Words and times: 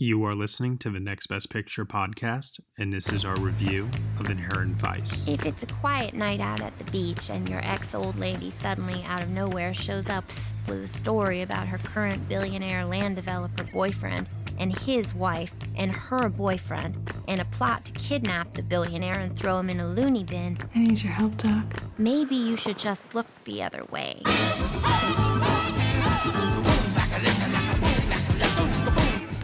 You 0.00 0.24
are 0.26 0.34
listening 0.36 0.78
to 0.78 0.90
the 0.90 1.00
Next 1.00 1.26
Best 1.26 1.50
Picture 1.50 1.84
podcast, 1.84 2.60
and 2.78 2.92
this 2.92 3.10
is 3.10 3.24
our 3.24 3.34
review 3.34 3.90
of 4.20 4.30
Inherent 4.30 4.76
Vice. 4.76 5.26
If 5.26 5.44
it's 5.44 5.64
a 5.64 5.66
quiet 5.66 6.14
night 6.14 6.38
out 6.38 6.60
at 6.60 6.78
the 6.78 6.84
beach 6.92 7.30
and 7.30 7.48
your 7.48 7.58
ex 7.64 7.96
old 7.96 8.16
lady 8.16 8.48
suddenly 8.48 9.02
out 9.08 9.24
of 9.24 9.30
nowhere 9.30 9.74
shows 9.74 10.08
up 10.08 10.24
with 10.68 10.84
a 10.84 10.86
story 10.86 11.42
about 11.42 11.66
her 11.66 11.78
current 11.78 12.28
billionaire 12.28 12.84
land 12.84 13.16
developer 13.16 13.64
boyfriend, 13.64 14.28
and 14.56 14.78
his 14.78 15.16
wife 15.16 15.52
and 15.74 15.90
her 15.90 16.28
boyfriend 16.28 17.12
and 17.26 17.40
a 17.40 17.44
plot 17.46 17.84
to 17.86 17.92
kidnap 17.94 18.54
the 18.54 18.62
billionaire 18.62 19.18
and 19.18 19.36
throw 19.36 19.58
him 19.58 19.68
in 19.68 19.80
a 19.80 19.88
loony 19.88 20.22
bin. 20.22 20.58
I 20.76 20.78
need 20.78 21.02
your 21.02 21.12
help, 21.12 21.36
Doc. 21.38 21.64
Maybe 21.98 22.36
you 22.36 22.56
should 22.56 22.78
just 22.78 23.16
look 23.16 23.26
the 23.42 23.64
other 23.64 23.84
way. 23.86 24.22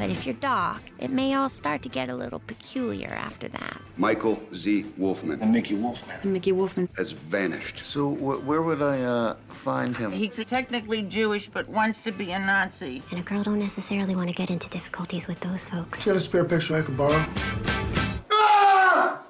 But 0.05 0.11
if 0.11 0.27
you're 0.27 0.35
Doc, 0.35 0.83
it 0.99 1.11
may 1.11 1.33
all 1.33 1.49
start 1.49 1.81
to 1.81 1.89
get 1.89 2.11
a 2.11 2.15
little 2.15 2.41
peculiar 2.41 3.09
after 3.09 3.49
that. 3.49 3.81
Michael 3.97 4.39
Z. 4.53 4.85
Wolfmann. 5.01 5.41
And 5.41 5.51
Mickey 5.51 5.75
Wolfmann. 5.77 6.23
And 6.23 6.31
Mickey 6.31 6.53
Wolfmann. 6.53 6.95
Has 6.99 7.13
vanished. 7.13 7.87
So 7.87 8.11
wh- 8.11 8.47
where 8.47 8.61
would 8.61 8.83
I 8.83 9.01
uh, 9.01 9.37
find 9.49 9.97
him? 9.97 10.13
He's 10.13 10.37
technically 10.45 11.01
Jewish, 11.01 11.49
but 11.49 11.67
wants 11.71 12.05
to 12.05 12.13
be 12.13 12.33
a 12.33 12.39
Nazi. 12.39 13.03
And 13.13 13.19
a 13.19 13.23
girl 13.23 13.43
don't 13.43 13.59
necessarily 13.59 14.15
want 14.15 14.29
to 14.29 14.35
get 14.35 14.51
into 14.51 14.69
difficulties 14.69 15.27
with 15.27 15.41
those 15.41 15.71
folks. 15.71 16.05
You 16.05 16.13
got 16.13 16.19
a 16.19 16.21
spare 16.21 16.45
picture 16.45 16.77
I 16.77 16.83
could 16.83 16.99
borrow? 16.99 17.25
Ah! 18.31 19.23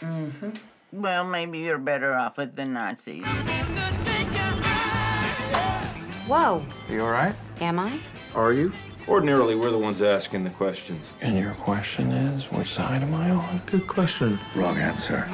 Mm-hmm. 0.00 0.50
Well, 0.92 1.24
maybe 1.24 1.60
you're 1.60 1.78
better 1.78 2.12
off 2.12 2.36
with 2.36 2.54
the 2.54 2.66
Nazis. 2.66 3.24
Whoa. 6.26 6.66
Are 6.90 6.92
you 6.92 7.00
all 7.02 7.10
right? 7.10 7.34
Am 7.62 7.78
I? 7.78 7.98
Are 8.34 8.52
you? 8.52 8.74
Ordinarily, 9.08 9.54
we're 9.54 9.70
the 9.70 9.78
ones 9.78 10.02
asking 10.02 10.44
the 10.44 10.50
questions. 10.50 11.10
And 11.22 11.38
your 11.38 11.54
question 11.54 12.10
is, 12.12 12.44
which 12.52 12.74
side 12.74 13.02
am 13.02 13.14
I 13.14 13.30
on? 13.30 13.62
Good 13.64 13.86
question. 13.86 14.38
Wrong 14.54 14.76
answer. 14.76 15.26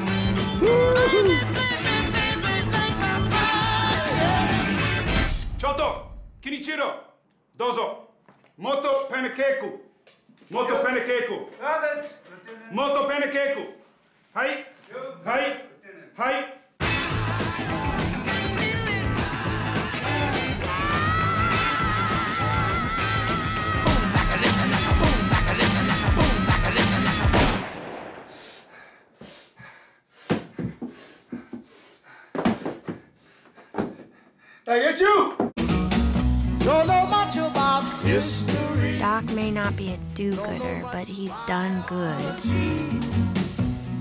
Choto, 5.59 6.07
Kinichiro, 6.41 6.99
Dozo, 7.59 7.97
Moto 8.59 9.09
Panekeku, 9.11 9.79
Moto 10.51 10.85
Panekeku, 10.85 11.47
Moto 12.71 13.09
Panekeku, 13.09 13.67
Hai, 14.35 14.65
Hai, 15.25 15.61
Hai. 16.17 16.45
I 34.67 34.79
get 34.79 34.99
you! 34.99 35.37
Don't 36.61 36.87
know 36.87 37.05
much 37.05 37.37
about 37.37 37.83
history. 38.03 38.99
Doc 38.99 39.25
may 39.35 39.51
not 39.51 39.77
be 39.77 39.93
a 39.93 39.99
do-gooder, 40.15 40.89
but 40.91 41.07
he's 41.07 41.37
done 41.47 41.85
good. 41.87 42.25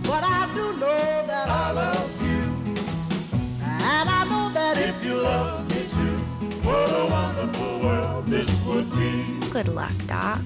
But 0.03 0.23
I 0.23 0.49
do 0.53 0.71
know 0.79 1.27
that 1.27 1.49
I 1.49 1.71
love 1.73 2.21
you. 2.21 2.73
And 3.59 4.09
I 4.09 4.23
know 4.29 4.53
that 4.53 4.77
if 4.77 5.03
you 5.03 5.15
love 5.15 5.69
me 5.69 5.85
too, 5.89 6.17
what 6.65 6.87
a 6.87 7.11
wonderful 7.11 7.79
world 7.81 8.27
this 8.27 8.65
would 8.65 8.89
be. 8.95 9.39
Good 9.49 9.67
luck, 9.67 9.91
Doc. 10.07 10.39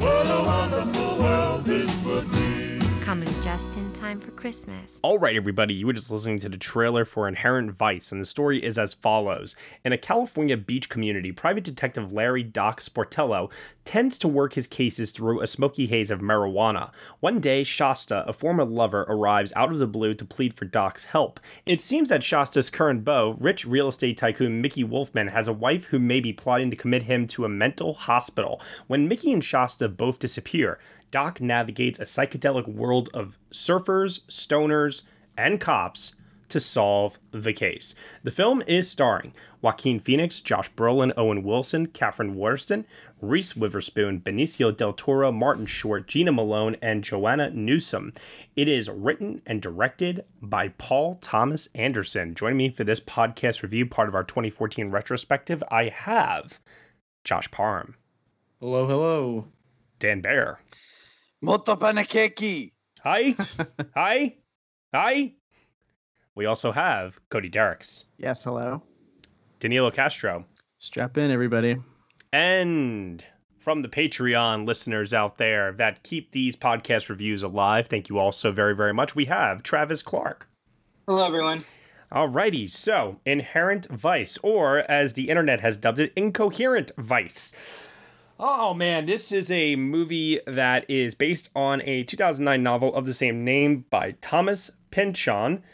What 0.00 0.26
a 0.26 0.42
wonderful 0.44 1.18
world 1.22 1.64
this 1.64 2.04
would 2.04 2.28
be. 2.32 2.67
Coming 3.08 3.40
just 3.40 3.74
in 3.78 3.90
time 3.94 4.20
for 4.20 4.32
Christmas. 4.32 5.00
All 5.02 5.18
right, 5.18 5.34
everybody, 5.34 5.72
you 5.72 5.86
were 5.86 5.94
just 5.94 6.10
listening 6.10 6.40
to 6.40 6.48
the 6.50 6.58
trailer 6.58 7.06
for 7.06 7.26
Inherent 7.26 7.70
Vice, 7.70 8.12
and 8.12 8.20
the 8.20 8.26
story 8.26 8.62
is 8.62 8.76
as 8.76 8.92
follows. 8.92 9.56
In 9.82 9.94
a 9.94 9.96
California 9.96 10.58
beach 10.58 10.90
community, 10.90 11.32
private 11.32 11.64
detective 11.64 12.12
Larry 12.12 12.42
Doc 12.42 12.82
Sportello 12.82 13.50
tends 13.86 14.18
to 14.18 14.28
work 14.28 14.52
his 14.52 14.66
cases 14.66 15.10
through 15.10 15.40
a 15.40 15.46
smoky 15.46 15.86
haze 15.86 16.10
of 16.10 16.20
marijuana. 16.20 16.90
One 17.20 17.40
day, 17.40 17.64
Shasta, 17.64 18.28
a 18.28 18.34
former 18.34 18.66
lover, 18.66 19.06
arrives 19.08 19.54
out 19.56 19.72
of 19.72 19.78
the 19.78 19.86
blue 19.86 20.12
to 20.12 20.26
plead 20.26 20.52
for 20.52 20.66
Doc's 20.66 21.06
help. 21.06 21.40
It 21.64 21.80
seems 21.80 22.10
that 22.10 22.22
Shasta's 22.22 22.68
current 22.68 23.06
beau, 23.06 23.38
rich 23.40 23.64
real 23.64 23.88
estate 23.88 24.18
tycoon 24.18 24.60
Mickey 24.60 24.84
Wolfmann, 24.84 25.32
has 25.32 25.48
a 25.48 25.54
wife 25.54 25.86
who 25.86 25.98
may 25.98 26.20
be 26.20 26.34
plotting 26.34 26.68
to 26.68 26.76
commit 26.76 27.04
him 27.04 27.26
to 27.28 27.46
a 27.46 27.48
mental 27.48 27.94
hospital. 27.94 28.60
When 28.86 29.08
Mickey 29.08 29.32
and 29.32 29.42
Shasta 29.42 29.88
both 29.88 30.18
disappear, 30.18 30.78
Doc 31.10 31.40
navigates 31.40 31.98
a 31.98 32.04
psychedelic 32.04 32.66
world 32.66 33.08
of 33.14 33.38
surfers, 33.50 34.24
stoners, 34.26 35.02
and 35.36 35.60
cops 35.60 36.14
to 36.48 36.60
solve 36.60 37.18
the 37.30 37.52
case. 37.52 37.94
The 38.22 38.30
film 38.30 38.62
is 38.66 38.90
starring 38.90 39.34
Joaquin 39.60 40.00
Phoenix, 40.00 40.40
Josh 40.40 40.70
Brolin, 40.72 41.12
Owen 41.16 41.42
Wilson, 41.42 41.86
Katherine 41.86 42.34
Waterston, 42.34 42.86
Reese 43.20 43.56
Witherspoon, 43.56 44.20
Benicio 44.20 44.74
del 44.74 44.92
Toro, 44.92 45.32
Martin 45.32 45.66
Short, 45.66 46.06
Jena 46.06 46.32
Malone, 46.32 46.76
and 46.80 47.04
Joanna 47.04 47.50
Newsom. 47.50 48.12
It 48.56 48.68
is 48.68 48.88
written 48.88 49.42
and 49.46 49.60
directed 49.60 50.24
by 50.40 50.68
Paul 50.68 51.18
Thomas 51.20 51.68
Anderson. 51.74 52.34
Joining 52.34 52.56
me 52.58 52.70
for 52.70 52.84
this 52.84 53.00
podcast 53.00 53.62
review, 53.62 53.86
part 53.86 54.08
of 54.08 54.14
our 54.14 54.24
2014 54.24 54.88
retrospective, 54.88 55.62
I 55.70 55.88
have 55.88 56.60
Josh 57.24 57.50
Parham. 57.50 57.96
Hello, 58.60 58.86
hello. 58.86 59.48
Dan 59.98 60.20
Baer. 60.20 60.60
Moto 61.40 61.76
panakeki. 61.76 62.72
Hi. 63.04 63.34
Hi. 63.94 64.36
Hi. 64.92 65.32
We 66.34 66.46
also 66.46 66.72
have 66.72 67.20
Cody 67.30 67.48
Dericks. 67.48 68.04
Yes, 68.16 68.42
hello. 68.42 68.82
Danilo 69.60 69.90
Castro. 69.90 70.46
Strap 70.78 71.16
in, 71.16 71.30
everybody. 71.30 71.76
And 72.32 73.24
from 73.58 73.82
the 73.82 73.88
Patreon 73.88 74.66
listeners 74.66 75.12
out 75.12 75.38
there 75.38 75.72
that 75.72 76.02
keep 76.02 76.32
these 76.32 76.56
podcast 76.56 77.08
reviews 77.08 77.42
alive, 77.42 77.86
thank 77.86 78.08
you 78.08 78.18
all 78.18 78.32
so 78.32 78.50
very, 78.50 78.74
very 78.74 78.94
much. 78.94 79.14
We 79.14 79.26
have 79.26 79.62
Travis 79.62 80.02
Clark. 80.02 80.48
Hello, 81.06 81.24
everyone. 81.24 81.64
Alrighty, 82.12 82.70
so 82.70 83.20
Inherent 83.26 83.86
Vice, 83.86 84.38
or 84.42 84.78
as 84.90 85.12
the 85.12 85.28
internet 85.28 85.60
has 85.60 85.76
dubbed 85.76 86.00
it, 86.00 86.12
Incoherent 86.16 86.90
Vice. 86.96 87.52
Oh 88.40 88.72
man, 88.72 89.06
this 89.06 89.32
is 89.32 89.50
a 89.50 89.74
movie 89.74 90.38
that 90.46 90.88
is 90.88 91.16
based 91.16 91.50
on 91.56 91.82
a 91.82 92.04
2009 92.04 92.62
novel 92.62 92.94
of 92.94 93.04
the 93.04 93.12
same 93.12 93.42
name 93.42 93.84
by 93.90 94.12
Thomas 94.20 94.70
Pynchon, 94.92 95.64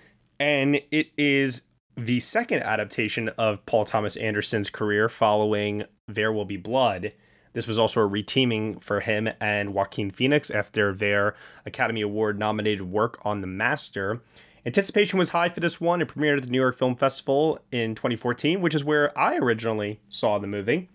and 0.41 0.81
it 0.91 1.11
is 1.19 1.63
the 1.95 2.21
second 2.21 2.63
adaptation 2.63 3.29
of 3.37 3.67
Paul 3.67 3.85
Thomas 3.85 4.17
Anderson's 4.17 4.71
career 4.71 5.11
following 5.11 5.85
There 6.09 6.33
Will 6.33 6.47
Be 6.47 6.57
Blood. 6.57 7.13
This 7.53 7.67
was 7.67 7.79
also 7.79 8.01
a 8.01 8.09
reteaming 8.09 8.83
for 8.83 9.01
him 9.01 9.29
and 9.43 9.75
Joaquin 9.75 10.11
Phoenix 10.11 10.51
after 10.51 10.95
their 10.95 11.35
Academy 11.67 12.01
Award 12.01 12.39
nominated 12.39 12.91
work 12.91 13.19
on 13.27 13.43
The 13.43 13.47
Master. 13.47 14.23
Anticipation 14.65 15.19
was 15.19 15.29
high 15.29 15.51
for 15.51 15.61
this 15.61 15.83
one. 15.83 16.01
It 16.01 16.09
premiered 16.09 16.39
at 16.39 16.45
the 16.45 16.49
New 16.49 16.63
York 16.63 16.79
Film 16.79 16.97
Festival 16.97 17.59
in 17.71 17.95
2014, 17.95 18.63
which 18.63 18.75
is 18.75 18.83
where 18.83 19.17
I 19.19 19.37
originally 19.37 20.01
saw 20.09 20.39
the 20.39 20.47
movie. 20.47 20.89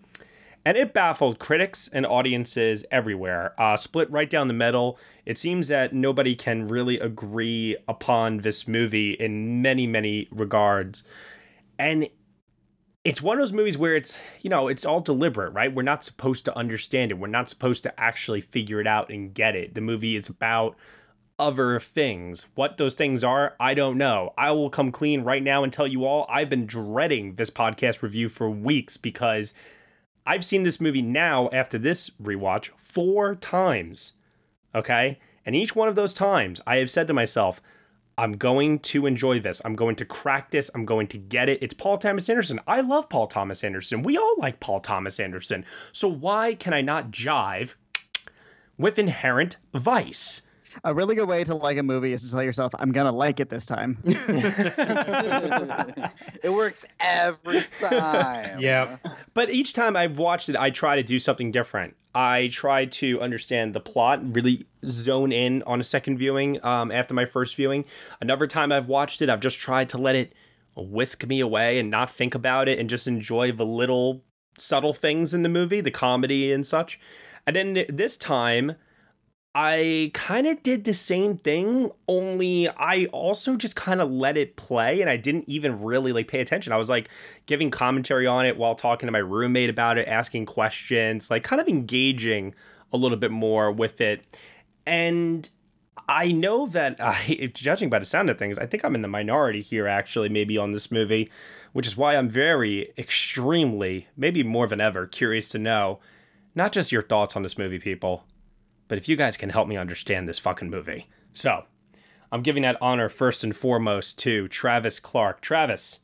And 0.70 0.78
it 0.78 0.92
baffled 0.92 1.40
critics 1.40 1.90
and 1.92 2.06
audiences 2.06 2.84
everywhere. 2.92 3.60
Uh, 3.60 3.76
split 3.76 4.08
right 4.08 4.30
down 4.30 4.46
the 4.46 4.54
middle. 4.54 5.00
It 5.26 5.36
seems 5.36 5.66
that 5.66 5.92
nobody 5.92 6.36
can 6.36 6.68
really 6.68 7.00
agree 7.00 7.76
upon 7.88 8.42
this 8.42 8.68
movie 8.68 9.14
in 9.14 9.62
many, 9.62 9.88
many 9.88 10.28
regards. 10.30 11.02
And 11.76 12.08
it's 13.02 13.20
one 13.20 13.36
of 13.36 13.42
those 13.42 13.52
movies 13.52 13.76
where 13.76 13.96
it's, 13.96 14.20
you 14.42 14.48
know, 14.48 14.68
it's 14.68 14.84
all 14.84 15.00
deliberate, 15.00 15.50
right? 15.50 15.74
We're 15.74 15.82
not 15.82 16.04
supposed 16.04 16.44
to 16.44 16.56
understand 16.56 17.10
it. 17.10 17.18
We're 17.18 17.26
not 17.26 17.48
supposed 17.48 17.82
to 17.82 18.00
actually 18.00 18.40
figure 18.40 18.80
it 18.80 18.86
out 18.86 19.10
and 19.10 19.34
get 19.34 19.56
it. 19.56 19.74
The 19.74 19.80
movie 19.80 20.14
is 20.14 20.28
about 20.28 20.76
other 21.36 21.80
things. 21.80 22.46
What 22.54 22.76
those 22.76 22.94
things 22.94 23.24
are, 23.24 23.56
I 23.58 23.74
don't 23.74 23.98
know. 23.98 24.34
I 24.38 24.52
will 24.52 24.70
come 24.70 24.92
clean 24.92 25.22
right 25.22 25.42
now 25.42 25.64
and 25.64 25.72
tell 25.72 25.88
you 25.88 26.04
all 26.04 26.26
I've 26.28 26.48
been 26.48 26.66
dreading 26.66 27.34
this 27.34 27.50
podcast 27.50 28.02
review 28.02 28.28
for 28.28 28.48
weeks 28.48 28.96
because 28.96 29.52
I've 30.26 30.44
seen 30.44 30.62
this 30.62 30.80
movie 30.80 31.02
now 31.02 31.48
after 31.52 31.78
this 31.78 32.10
rewatch 32.22 32.70
four 32.76 33.34
times. 33.34 34.14
Okay? 34.74 35.18
And 35.44 35.56
each 35.56 35.74
one 35.74 35.88
of 35.88 35.96
those 35.96 36.14
times, 36.14 36.60
I 36.66 36.76
have 36.76 36.90
said 36.90 37.08
to 37.08 37.14
myself, 37.14 37.60
I'm 38.18 38.32
going 38.32 38.80
to 38.80 39.06
enjoy 39.06 39.40
this. 39.40 39.62
I'm 39.64 39.74
going 39.74 39.96
to 39.96 40.04
crack 40.04 40.50
this. 40.50 40.70
I'm 40.74 40.84
going 40.84 41.06
to 41.08 41.18
get 41.18 41.48
it. 41.48 41.62
It's 41.62 41.72
Paul 41.72 41.96
Thomas 41.96 42.28
Anderson. 42.28 42.60
I 42.66 42.82
love 42.82 43.08
Paul 43.08 43.28
Thomas 43.28 43.64
Anderson. 43.64 44.02
We 44.02 44.18
all 44.18 44.34
like 44.36 44.60
Paul 44.60 44.80
Thomas 44.80 45.18
Anderson. 45.18 45.64
So 45.92 46.06
why 46.06 46.54
can 46.54 46.74
I 46.74 46.82
not 46.82 47.10
jive 47.10 47.74
with 48.76 48.98
Inherent 48.98 49.56
Vice? 49.72 50.42
A 50.84 50.94
really 50.94 51.14
good 51.14 51.28
way 51.28 51.44
to 51.44 51.54
like 51.54 51.78
a 51.78 51.82
movie 51.82 52.12
is 52.12 52.22
to 52.22 52.30
tell 52.30 52.42
yourself, 52.42 52.72
I'm 52.78 52.92
going 52.92 53.06
to 53.06 53.12
like 53.12 53.40
it 53.40 53.48
this 53.48 53.66
time. 53.66 53.98
it 56.42 56.52
works 56.52 56.86
every 57.00 57.64
time. 57.80 58.60
Yeah. 58.60 58.98
But 59.34 59.50
each 59.50 59.72
time 59.72 59.96
I've 59.96 60.18
watched 60.18 60.48
it, 60.48 60.56
I 60.56 60.70
try 60.70 60.96
to 60.96 61.02
do 61.02 61.18
something 61.18 61.50
different. 61.50 61.96
I 62.14 62.48
try 62.48 62.86
to 62.86 63.20
understand 63.20 63.74
the 63.74 63.80
plot, 63.80 64.20
really 64.34 64.66
zone 64.84 65.32
in 65.32 65.62
on 65.62 65.80
a 65.80 65.84
second 65.84 66.18
viewing 66.18 66.64
um, 66.64 66.90
after 66.90 67.14
my 67.14 67.24
first 67.24 67.54
viewing. 67.54 67.84
Another 68.20 68.46
time 68.46 68.72
I've 68.72 68.88
watched 68.88 69.22
it, 69.22 69.30
I've 69.30 69.40
just 69.40 69.58
tried 69.58 69.88
to 69.90 69.98
let 69.98 70.16
it 70.16 70.32
whisk 70.76 71.26
me 71.26 71.40
away 71.40 71.78
and 71.78 71.90
not 71.90 72.10
think 72.10 72.34
about 72.34 72.68
it 72.68 72.78
and 72.78 72.88
just 72.88 73.06
enjoy 73.06 73.52
the 73.52 73.66
little 73.66 74.24
subtle 74.56 74.94
things 74.94 75.34
in 75.34 75.42
the 75.42 75.48
movie, 75.48 75.80
the 75.80 75.90
comedy 75.90 76.52
and 76.52 76.66
such. 76.66 76.98
And 77.46 77.56
then 77.56 77.84
this 77.88 78.16
time, 78.16 78.76
I 79.54 80.12
kind 80.14 80.46
of 80.46 80.62
did 80.62 80.84
the 80.84 80.94
same 80.94 81.36
thing, 81.36 81.90
only 82.06 82.68
I 82.68 83.06
also 83.06 83.56
just 83.56 83.74
kind 83.74 84.00
of 84.00 84.08
let 84.08 84.36
it 84.36 84.54
play 84.54 85.00
and 85.00 85.10
I 85.10 85.16
didn't 85.16 85.48
even 85.48 85.82
really 85.82 86.12
like 86.12 86.28
pay 86.28 86.40
attention. 86.40 86.72
I 86.72 86.76
was 86.76 86.88
like 86.88 87.08
giving 87.46 87.70
commentary 87.70 88.28
on 88.28 88.46
it 88.46 88.56
while 88.56 88.76
talking 88.76 89.08
to 89.08 89.12
my 89.12 89.18
roommate 89.18 89.68
about 89.68 89.98
it, 89.98 90.06
asking 90.06 90.46
questions, 90.46 91.32
like 91.32 91.42
kind 91.42 91.60
of 91.60 91.66
engaging 91.66 92.54
a 92.92 92.96
little 92.96 93.18
bit 93.18 93.32
more 93.32 93.72
with 93.72 94.00
it. 94.00 94.24
And 94.86 95.48
I 96.08 96.30
know 96.30 96.68
that 96.68 96.96
I 97.00 97.50
judging 97.52 97.90
by 97.90 97.98
the 97.98 98.04
sound 98.04 98.30
of 98.30 98.38
things, 98.38 98.56
I 98.56 98.66
think 98.66 98.84
I'm 98.84 98.94
in 98.94 99.02
the 99.02 99.08
minority 99.08 99.62
here 99.62 99.88
actually 99.88 100.28
maybe 100.28 100.58
on 100.58 100.70
this 100.70 100.92
movie, 100.92 101.28
which 101.72 101.88
is 101.88 101.96
why 101.96 102.14
I'm 102.14 102.28
very 102.28 102.92
extremely, 102.96 104.06
maybe 104.16 104.44
more 104.44 104.68
than 104.68 104.80
ever 104.80 105.08
curious 105.08 105.48
to 105.48 105.58
know 105.58 105.98
not 106.54 106.70
just 106.70 106.92
your 106.92 107.02
thoughts 107.02 107.34
on 107.34 107.42
this 107.42 107.58
movie 107.58 107.80
people 107.80 108.24
but 108.90 108.98
if 108.98 109.08
you 109.08 109.14
guys 109.14 109.36
can 109.36 109.50
help 109.50 109.68
me 109.68 109.76
understand 109.76 110.28
this 110.28 110.40
fucking 110.40 110.68
movie. 110.68 111.06
So, 111.32 111.62
I'm 112.32 112.42
giving 112.42 112.64
that 112.64 112.76
honor 112.82 113.08
first 113.08 113.44
and 113.44 113.54
foremost 113.54 114.18
to 114.18 114.48
Travis 114.48 114.98
Clark. 114.98 115.40
Travis, 115.40 116.00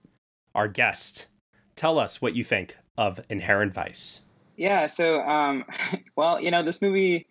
our 0.55 0.69
guest, 0.69 1.27
tell 1.75 1.99
us 1.99 2.23
what 2.23 2.37
you 2.37 2.45
think 2.45 2.77
of 2.97 3.21
Inherent 3.29 3.75
Vice. 3.75 4.21
Yeah, 4.57 4.87
so, 4.87 5.21
um, 5.23 5.65
well, 6.17 6.41
you 6.41 6.53
know, 6.53 6.63
this 6.63 6.81
movie 6.81 7.27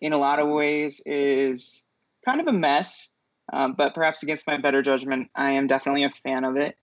in 0.00 0.14
a 0.14 0.18
lot 0.18 0.38
of 0.38 0.48
ways 0.48 1.02
is 1.04 1.84
kind 2.24 2.40
of 2.40 2.46
a 2.46 2.52
mess, 2.52 3.12
um, 3.52 3.74
but 3.74 3.94
perhaps 3.94 4.22
against 4.22 4.46
my 4.46 4.56
better 4.56 4.80
judgment, 4.80 5.28
I 5.36 5.52
am 5.52 5.66
definitely 5.66 6.04
a 6.04 6.10
fan 6.10 6.44
of 6.44 6.56
it. 6.56 6.74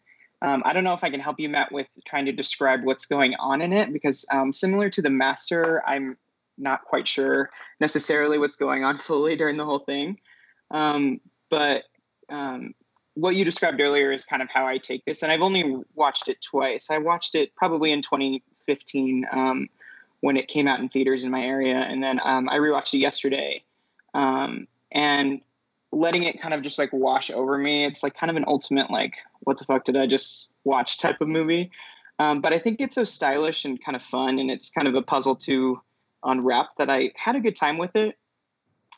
Um, 0.44 0.62
I 0.66 0.74
don't 0.74 0.84
know 0.84 0.94
if 0.94 1.04
I 1.04 1.10
can 1.10 1.20
help 1.20 1.40
you, 1.40 1.50
Matt, 1.50 1.72
with 1.72 1.88
trying 2.06 2.28
to 2.28 2.32
describe 2.32 2.84
what's 2.84 3.08
going 3.08 3.34
on 3.40 3.64
in 3.64 3.74
it 3.74 3.92
because, 3.92 4.24
um, 4.32 4.54
similar 4.54 4.92
to 4.92 5.02
The 5.02 5.10
Master, 5.10 5.82
I'm 5.88 6.16
not 6.58 6.84
quite 6.86 7.08
sure 7.08 7.50
necessarily 7.80 8.38
what's 8.38 8.56
going 8.56 8.84
on 8.84 8.98
fully 9.10 9.36
during 9.36 9.58
the 9.58 9.66
whole 9.66 9.80
thing. 9.80 10.20
Um, 10.72 11.20
but 11.50 11.84
um, 12.30 12.74
what 13.16 13.36
you 13.36 13.46
described 13.46 13.80
earlier 13.80 14.12
is 14.12 14.26
kind 14.26 14.42
of 14.42 14.50
how 14.50 14.66
I 14.66 14.78
take 14.78 15.06
this. 15.06 15.22
And 15.22 15.32
I've 15.32 15.42
only 15.42 15.82
watched 15.96 16.30
it 16.30 16.42
twice. 16.42 16.90
I 16.90 16.98
watched 16.98 17.36
it 17.36 17.56
probably 17.56 17.92
in 17.92 18.02
2015 18.02 19.28
um, 19.32 19.70
when 20.22 20.38
it 20.38 20.48
came 20.48 20.68
out 20.68 20.80
in 20.80 20.90
theaters 20.90 21.24
in 21.24 21.32
my 21.32 21.42
area. 21.42 21.76
And 21.76 22.02
then 22.02 22.20
um, 22.24 22.50
I 22.50 22.58
rewatched 22.58 22.94
it 22.96 23.00
yesterday. 23.00 23.64
Um, 24.14 24.68
and 24.92 25.42
letting 25.92 26.24
it 26.24 26.42
kind 26.42 26.54
of 26.54 26.62
just 26.62 26.80
like 26.80 26.92
wash 26.92 27.30
over 27.30 27.58
me, 27.58 27.86
it's 27.86 28.02
like 28.02 28.16
kind 28.16 28.32
of 28.32 28.36
an 28.36 28.46
ultimate, 28.48 28.90
like, 28.90 29.16
what 29.42 29.60
the 29.60 29.66
fuck 29.66 29.84
did 29.84 29.98
I 29.98 30.08
just 30.08 30.54
watch 30.64 30.98
type 30.98 31.22
of 31.22 31.28
movie. 31.28 31.70
Um, 32.20 32.42
but 32.42 32.54
I 32.54 32.60
think 32.60 32.80
it's 32.80 32.96
so 32.96 33.04
stylish 33.04 33.66
and 33.66 33.84
kind 33.84 33.96
of 33.96 34.02
fun. 34.02 34.40
And 34.40 34.50
it's 34.50 34.72
kind 34.72 34.88
of 34.88 34.96
a 34.96 35.02
puzzle 35.02 35.36
to 35.36 35.80
on 36.24 36.44
rep 36.44 36.68
that 36.78 36.90
I 36.90 37.12
had 37.16 37.36
a 37.36 37.40
good 37.40 37.56
time 37.56 37.78
with 37.78 37.96
it. 37.96 38.18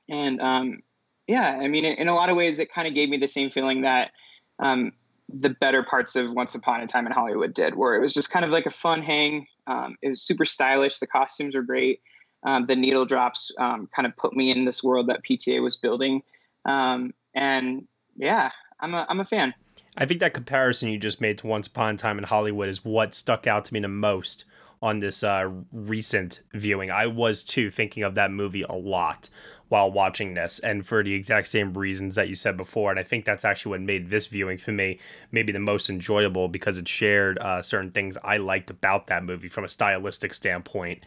And 0.10 0.40
um, 0.42 0.80
yeah, 1.28 1.60
I 1.62 1.68
mean, 1.68 1.86
in, 1.86 1.94
in, 1.94 2.08
a 2.08 2.16
lot 2.16 2.30
of 2.30 2.36
ways, 2.36 2.60
it 2.60 2.72
kind 2.72 2.88
of 2.88 2.94
gave 2.94 3.10
me 3.10 3.18
the 3.18 3.28
same 3.28 3.50
feeling 3.50 3.82
that 3.82 4.12
um, 4.60 4.92
the 5.28 5.50
better 5.50 5.84
parts 5.84 6.16
of 6.16 6.32
Once 6.32 6.54
Upon 6.54 6.82
a 6.82 6.88
Time 6.88 7.06
in 7.06 7.12
Hollywood 7.12 7.54
did, 7.54 7.76
where 7.76 7.96
it 7.96 8.02
was 8.02 8.14
just 8.14 8.30
kind 8.30 8.46
of 8.46 8.52
like 8.52 8.66
a 8.66 8.72
fun 8.72 9.02
hang. 9.02 9.48
Um, 9.68 9.98
it 10.02 10.10
was 10.10 10.22
super 10.22 10.46
stylish. 10.46 11.00
The 11.00 11.08
costumes 11.08 11.56
were 11.56 11.64
great. 11.64 12.02
Um, 12.44 12.68
the 12.68 12.76
needle 12.76 13.06
drops 13.06 13.52
um, 13.58 13.90
kind 13.96 14.06
of 14.06 14.16
put 14.18 14.36
me 14.36 14.52
in 14.52 14.66
this 14.66 14.84
world 14.84 15.08
that 15.10 15.24
PTA 15.24 15.64
was 15.64 15.78
building. 15.78 16.22
Um, 16.66 17.14
and 17.34 17.88
yeah, 18.16 18.52
I'm 18.80 18.94
a, 18.94 19.06
I'm 19.10 19.20
a 19.20 19.26
fan. 19.26 19.56
I 19.98 20.06
think 20.06 20.20
that 20.20 20.34
comparison 20.34 20.90
you 20.90 21.00
just 21.00 21.22
made 21.22 21.38
to 21.40 21.48
Once 21.48 21.68
Upon 21.68 21.96
a 21.96 21.98
Time 21.98 22.18
in 22.18 22.26
Hollywood 22.26 22.70
is 22.70 22.86
what 22.86 23.16
stuck 23.16 23.48
out 23.48 23.66
to 23.66 23.74
me 23.74 23.80
the 23.80 23.88
most 23.88 24.46
on 24.82 25.00
this 25.00 25.24
uh, 25.24 25.50
recent 25.72 26.42
viewing. 26.54 26.92
I 26.92 27.08
was 27.08 27.44
too 27.44 27.72
thinking 27.72 28.04
of 28.04 28.16
that 28.16 28.32
movie 28.32 28.64
a 28.64 28.74
lot 28.76 29.30
while 29.68 29.92
watching 29.92 30.36
this, 30.36 30.60
and 30.60 30.86
for 30.86 31.04
the 31.04 31.14
exact 31.14 31.48
same 31.48 31.74
reasons 31.74 32.16
that 32.16 32.30
you 32.30 32.36
said 32.36 32.56
before. 32.56 32.92
And 32.92 33.00
I 33.00 33.04
think 33.04 33.26
that's 33.26 33.44
actually 33.44 33.72
what 33.72 33.82
made 33.82 34.10
this 34.10 34.28
viewing 34.28 34.58
for 34.58 34.72
me 34.72 35.00
maybe 35.32 35.52
the 35.52 35.60
most 35.60 35.90
enjoyable 35.90 36.48
because 36.48 36.78
it 36.78 36.88
shared 36.88 37.40
uh, 37.40 37.62
certain 37.62 37.92
things 37.92 38.18
I 38.24 38.38
liked 38.38 38.70
about 38.70 39.08
that 39.08 39.24
movie 39.24 39.48
from 39.48 39.64
a 39.64 39.70
stylistic 39.70 40.34
standpoint. 40.34 41.06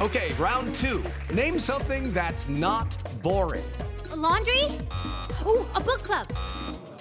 Okay, 0.00 0.32
round 0.34 0.74
two. 0.74 1.02
Name 1.32 1.58
something 1.58 2.12
that's 2.12 2.48
not 2.48 2.96
boring. 3.22 3.64
A 4.12 4.16
laundry? 4.16 4.78
Ooh, 5.46 5.66
a 5.74 5.80
book 5.80 6.02
club. 6.02 6.28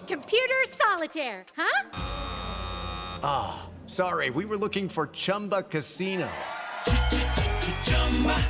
Computer 0.08 0.54
solitaire, 0.72 1.46
huh? 1.56 1.84
Ah. 3.24 3.70
Oh. 3.70 3.75
Sorry, 3.88 4.30
we 4.30 4.46
were 4.46 4.58
looking 4.58 4.88
for 4.88 5.08
Chumba 5.08 5.64
Casino. 5.64 6.30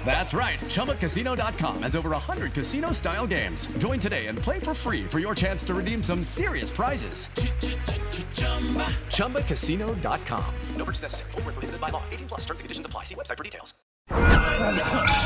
That's 0.06 0.34
right. 0.34 0.60
ChumbaCasino.com 0.60 1.82
has 1.82 1.96
over 1.96 2.12
100 2.12 2.54
casino 2.54 2.92
style 2.92 3.26
games. 3.26 3.66
Join 3.80 4.00
today 4.00 4.28
and 4.28 4.38
play 4.38 4.60
for 4.60 4.76
free 4.76 5.04
for 5.04 5.18
your 5.20 5.34
chance 5.34 5.64
to 5.66 5.74
redeem 5.74 6.04
some 6.04 6.24
serious 6.24 6.70
prizes. 6.70 7.28
ChumbaCasino.com. 9.10 10.46
No 10.76 10.86
purchase 10.86 11.02
necessary. 11.02 11.32
Full 11.32 11.42
prohibited 11.42 11.82
by 11.82 11.90
law. 11.90 12.04
18 12.12 12.28
plus 12.28 12.42
terms 12.42 12.60
and 12.60 12.66
conditions 12.66 12.86
apply. 12.86 13.04
See 13.04 13.16
website 13.16 13.38
for 13.38 13.44
details. 13.44 13.74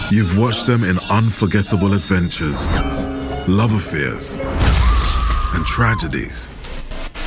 You've 0.10 0.38
watched 0.38 0.66
them 0.66 0.84
in 0.84 0.98
unforgettable 1.12 1.94
adventures, 1.94 2.70
love 3.48 3.74
affairs, 3.74 4.32
and 5.54 5.66
tragedies. 5.66 6.50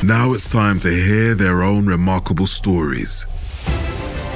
Now 0.03 0.33
it's 0.33 0.49
time 0.49 0.81
to 0.81 0.89
hear 0.89 1.33
their 1.33 1.63
own 1.63 1.85
remarkable 1.85 2.45
stories. 2.45 3.25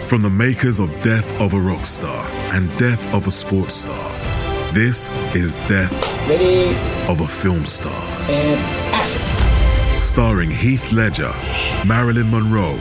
From 0.06 0.22
the 0.22 0.30
makers 0.30 0.80
of 0.80 0.90
Death 1.02 1.30
of 1.42 1.54
a 1.54 1.60
Rock 1.60 1.86
Star 1.86 2.26
and 2.54 2.70
Death 2.78 3.06
of 3.14 3.28
a 3.28 3.32
Sports 3.32 3.76
Star, 3.76 4.12
this 4.72 5.10
is 5.36 5.58
Death 5.68 5.92
Ready. 6.30 6.74
of 7.12 7.20
a 7.20 7.28
Film 7.28 7.66
Star. 7.66 7.92
And 8.30 8.62
action. 8.96 10.02
Starring 10.02 10.50
Heath 10.50 10.94
Ledger, 10.94 11.34
Marilyn 11.86 12.32
Monroe, 12.32 12.78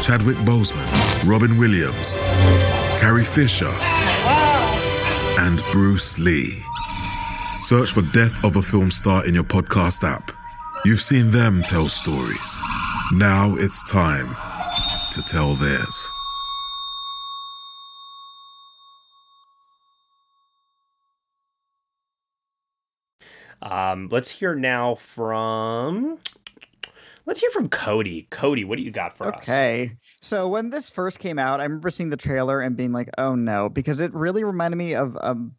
Chadwick 0.00 0.36
Boseman, 0.38 0.86
Robin 1.28 1.58
Williams, 1.58 2.14
Carrie 3.00 3.24
Fisher, 3.24 3.74
and 5.40 5.60
Bruce 5.72 6.20
Lee. 6.20 6.62
Search 7.64 7.90
for 7.90 8.02
Death 8.12 8.44
of 8.44 8.54
a 8.54 8.62
Film 8.62 8.92
Star 8.92 9.26
in 9.26 9.34
your 9.34 9.42
podcast 9.42 10.08
app. 10.08 10.37
You've 10.84 11.02
seen 11.02 11.32
them 11.32 11.62
tell 11.64 11.88
stories. 11.88 12.60
Now 13.12 13.56
it's 13.56 13.82
time 13.90 14.28
to 15.12 15.22
tell 15.22 15.54
theirs. 15.54 16.10
Um, 23.60 24.08
let's 24.12 24.30
hear 24.30 24.54
now 24.54 24.94
from. 24.94 26.18
Let's 27.26 27.40
hear 27.40 27.50
from 27.50 27.68
Cody. 27.68 28.28
Cody, 28.30 28.64
what 28.64 28.78
do 28.78 28.84
you 28.84 28.90
got 28.90 29.16
for 29.16 29.26
okay. 29.26 29.36
us? 29.36 29.48
Okay. 29.48 29.96
So 30.22 30.48
when 30.48 30.70
this 30.70 30.88
first 30.88 31.18
came 31.18 31.38
out, 31.38 31.60
I 31.60 31.64
remember 31.64 31.90
seeing 31.90 32.10
the 32.10 32.16
trailer 32.16 32.60
and 32.60 32.76
being 32.76 32.92
like, 32.92 33.10
"Oh 33.18 33.34
no," 33.34 33.68
because 33.68 33.98
it 34.00 34.14
really 34.14 34.44
reminded 34.44 34.76
me 34.76 34.94
of 34.94 35.18
um, 35.20 35.54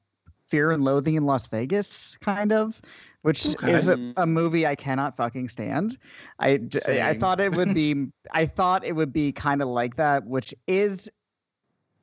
Fear 0.48 0.72
and 0.72 0.84
Loathing 0.84 1.16
in 1.16 1.26
Las 1.26 1.46
Vegas, 1.48 2.18
kind 2.22 2.52
of, 2.52 2.82
which 3.22 3.48
okay. 3.48 3.74
is 3.74 3.90
a, 3.90 4.14
a, 4.18 4.26
movie 4.26 4.66
I 4.66 4.76
cannot 4.76 5.16
fucking 5.16 5.50
stand. 5.50 5.98
I, 6.40 6.60
Same. 6.72 7.02
I 7.06 7.14
thought 7.14 7.40
it 7.40 7.54
would 7.54 7.74
be 7.74 8.08
I 8.32 8.46
thought 8.46 8.86
it 8.86 8.94
would 8.94 9.12
be 9.12 9.32
kind 9.32 9.62
of 9.62 9.68
like 9.68 9.98
that, 9.98 10.26
which 10.26 10.54
is 10.68 11.10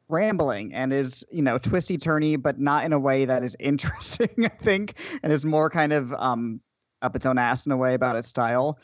rambling 0.09 0.73
and 0.75 0.93
is 0.93 1.25
you 1.31 1.43
know 1.43 1.59
twisty 1.59 1.99
turny, 1.99 2.41
but 2.41 2.59
not 2.59 2.85
in 2.85 2.93
a 2.93 2.99
way 2.99 3.25
that 3.25 3.43
is 3.43 3.57
interesting. 3.61 4.45
I 4.45 4.49
think, 4.49 4.95
and 5.23 5.33
is 5.33 5.45
more 5.45 5.71
kind 5.71 5.93
of 5.93 6.13
um 6.15 6.61
up 7.03 7.17
its 7.17 7.27
own 7.27 7.39
ass 7.39 7.67
in 7.67 7.73
a 7.73 7.77
way 7.77 7.95
about 7.95 8.17
its 8.17 8.29
style. 8.29 8.79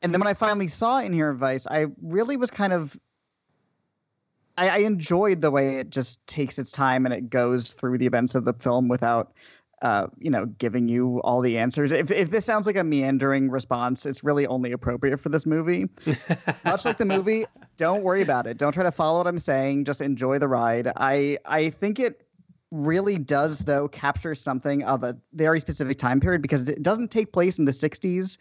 And 0.00 0.12
then 0.12 0.20
when 0.20 0.28
I 0.28 0.34
finally 0.34 0.68
saw 0.68 0.98
*In 0.98 1.06
Inherent 1.06 1.38
Vice, 1.38 1.66
I 1.66 1.86
really 2.02 2.36
was 2.36 2.50
kind 2.50 2.72
of 2.72 2.96
I, 4.56 4.68
I 4.68 4.78
enjoyed 4.78 5.40
the 5.40 5.50
way 5.50 5.76
it 5.76 5.90
just 5.90 6.24
takes 6.26 6.58
its 6.58 6.72
time 6.72 7.06
and 7.06 7.14
it 7.14 7.30
goes 7.30 7.72
through 7.72 7.98
the 7.98 8.06
events 8.06 8.34
of 8.34 8.44
the 8.44 8.52
film 8.52 8.88
without 8.88 9.32
uh, 9.82 10.06
you 10.18 10.30
know, 10.30 10.46
giving 10.46 10.88
you 10.88 11.20
all 11.22 11.40
the 11.40 11.58
answers. 11.58 11.90
If, 11.90 12.10
if 12.10 12.30
this 12.30 12.44
sounds 12.44 12.66
like 12.66 12.76
a 12.76 12.84
meandering 12.84 13.50
response, 13.50 14.06
it's 14.06 14.22
really 14.22 14.46
only 14.46 14.70
appropriate 14.70 15.18
for 15.18 15.28
this 15.28 15.44
movie. 15.44 15.88
Much 16.64 16.84
like 16.84 16.98
the 16.98 17.04
movie, 17.04 17.46
don't 17.76 18.04
worry 18.04 18.22
about 18.22 18.46
it. 18.46 18.58
Don't 18.58 18.72
try 18.72 18.84
to 18.84 18.92
follow 18.92 19.18
what 19.18 19.26
I'm 19.26 19.40
saying. 19.40 19.84
Just 19.84 20.00
enjoy 20.00 20.38
the 20.38 20.48
ride. 20.48 20.92
I 20.96 21.38
I 21.44 21.70
think 21.70 21.98
it 21.98 22.22
really 22.70 23.18
does 23.18 23.60
though 23.60 23.86
capture 23.88 24.34
something 24.34 24.82
of 24.84 25.04
a 25.04 25.16
very 25.34 25.60
specific 25.60 25.98
time 25.98 26.20
period 26.20 26.40
because 26.40 26.66
it 26.68 26.82
doesn't 26.82 27.10
take 27.10 27.32
place 27.32 27.58
in 27.58 27.66
the 27.66 27.72
60s 27.72 28.38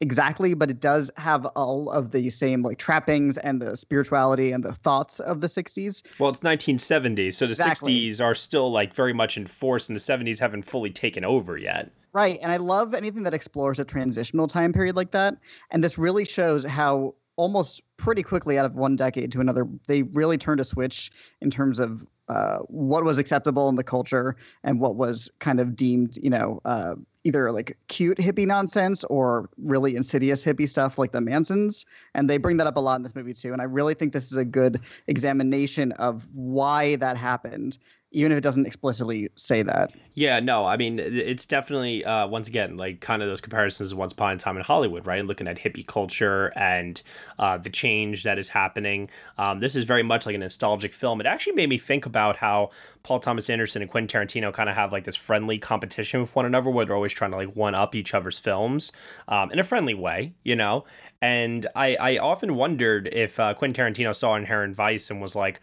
exactly, 0.00 0.54
but 0.54 0.70
it 0.70 0.80
does 0.80 1.10
have 1.16 1.46
all 1.46 1.90
of 1.90 2.10
the 2.10 2.30
same 2.30 2.62
like 2.62 2.78
trappings 2.78 3.38
and 3.38 3.60
the 3.60 3.76
spirituality 3.76 4.52
and 4.52 4.64
the 4.64 4.72
thoughts 4.72 5.20
of 5.20 5.40
the 5.40 5.46
60s. 5.46 6.02
Well, 6.18 6.30
it's 6.30 6.42
1970, 6.42 7.30
so 7.30 7.46
the 7.46 7.52
Exactly. 7.52 8.10
60s 8.10 8.24
are 8.24 8.34
still 8.34 8.70
like 8.70 8.94
very 8.94 9.12
much 9.12 9.36
in 9.36 9.46
force, 9.46 9.88
and 9.88 9.96
the 9.96 10.00
70s 10.00 10.40
haven't 10.40 10.62
fully 10.62 10.90
taken 10.90 11.24
over 11.24 11.56
yet. 11.56 11.90
Right. 12.12 12.38
And 12.40 12.50
I 12.50 12.56
love 12.56 12.94
anything 12.94 13.24
that 13.24 13.34
explores 13.34 13.78
a 13.78 13.84
transitional 13.84 14.46
time 14.48 14.72
period 14.72 14.96
like 14.96 15.10
that. 15.10 15.36
And 15.70 15.84
this 15.84 15.98
really 15.98 16.24
shows 16.24 16.64
how 16.64 17.14
almost 17.36 17.82
pretty 17.98 18.22
quickly 18.22 18.58
out 18.58 18.64
of 18.64 18.74
one 18.74 18.96
decade 18.96 19.30
to 19.32 19.40
another, 19.40 19.68
they 19.86 20.02
really 20.02 20.38
turned 20.38 20.58
a 20.58 20.64
switch 20.64 21.10
in 21.42 21.50
terms 21.50 21.78
of 21.78 22.06
uh, 22.28 22.58
what 22.68 23.04
was 23.04 23.18
acceptable 23.18 23.68
in 23.68 23.76
the 23.76 23.84
culture 23.84 24.34
and 24.64 24.80
what 24.80 24.96
was 24.96 25.30
kind 25.38 25.60
of 25.60 25.76
deemed, 25.76 26.18
you 26.22 26.30
know, 26.30 26.60
uh, 26.64 26.94
either 27.26 27.50
like 27.50 27.76
cute 27.88 28.18
hippie 28.18 28.46
nonsense 28.46 29.02
or 29.04 29.50
really 29.58 29.96
insidious 29.96 30.44
hippie 30.44 30.68
stuff 30.68 30.96
like 30.96 31.10
the 31.10 31.20
Mansons. 31.20 31.84
And 32.14 32.30
they 32.30 32.38
bring 32.38 32.56
that 32.58 32.68
up 32.68 32.76
a 32.76 32.80
lot 32.80 32.94
in 32.96 33.02
this 33.02 33.16
movie 33.16 33.34
too. 33.34 33.52
And 33.52 33.60
I 33.60 33.64
really 33.64 33.94
think 33.94 34.12
this 34.12 34.30
is 34.30 34.36
a 34.36 34.44
good 34.44 34.80
examination 35.08 35.90
of 35.92 36.28
why 36.32 36.94
that 36.96 37.16
happened, 37.16 37.78
even 38.16 38.32
if 38.32 38.38
it 38.38 38.40
doesn't 38.40 38.64
explicitly 38.64 39.28
say 39.36 39.62
that. 39.62 39.92
Yeah, 40.14 40.40
no, 40.40 40.64
I 40.64 40.78
mean, 40.78 40.98
it's 40.98 41.44
definitely, 41.44 42.02
uh, 42.02 42.26
once 42.26 42.48
again, 42.48 42.78
like 42.78 43.02
kind 43.02 43.20
of 43.20 43.28
those 43.28 43.42
comparisons 43.42 43.92
of 43.92 43.98
Once 43.98 44.14
Upon 44.14 44.32
a 44.32 44.38
Time 44.38 44.56
in 44.56 44.62
Hollywood, 44.62 45.06
right? 45.06 45.22
Looking 45.22 45.46
at 45.46 45.58
hippie 45.58 45.86
culture 45.86 46.50
and 46.56 47.02
uh, 47.38 47.58
the 47.58 47.68
change 47.68 48.22
that 48.22 48.38
is 48.38 48.48
happening. 48.48 49.10
Um, 49.36 49.60
this 49.60 49.76
is 49.76 49.84
very 49.84 50.02
much 50.02 50.24
like 50.24 50.34
a 50.34 50.38
nostalgic 50.38 50.94
film. 50.94 51.20
It 51.20 51.26
actually 51.26 51.52
made 51.52 51.68
me 51.68 51.76
think 51.76 52.06
about 52.06 52.36
how 52.36 52.70
Paul 53.02 53.20
Thomas 53.20 53.50
Anderson 53.50 53.82
and 53.82 53.90
Quentin 53.90 54.08
Tarantino 54.08 54.50
kind 54.50 54.70
of 54.70 54.76
have 54.76 54.92
like 54.92 55.04
this 55.04 55.16
friendly 55.16 55.58
competition 55.58 56.22
with 56.22 56.34
one 56.34 56.46
another 56.46 56.70
where 56.70 56.86
they're 56.86 56.96
always 56.96 57.12
trying 57.12 57.32
to 57.32 57.36
like 57.36 57.54
one 57.54 57.74
up 57.74 57.94
each 57.94 58.14
other's 58.14 58.38
films 58.38 58.92
um, 59.28 59.52
in 59.52 59.58
a 59.58 59.64
friendly 59.64 59.94
way, 59.94 60.32
you 60.42 60.56
know? 60.56 60.86
And 61.20 61.66
I, 61.76 61.96
I 61.96 62.18
often 62.18 62.54
wondered 62.54 63.08
if 63.12 63.38
uh, 63.38 63.52
Quentin 63.52 63.94
Tarantino 63.94 64.14
saw 64.14 64.36
Inherent 64.36 64.74
Vice 64.74 65.10
and 65.10 65.20
was 65.20 65.36
like, 65.36 65.60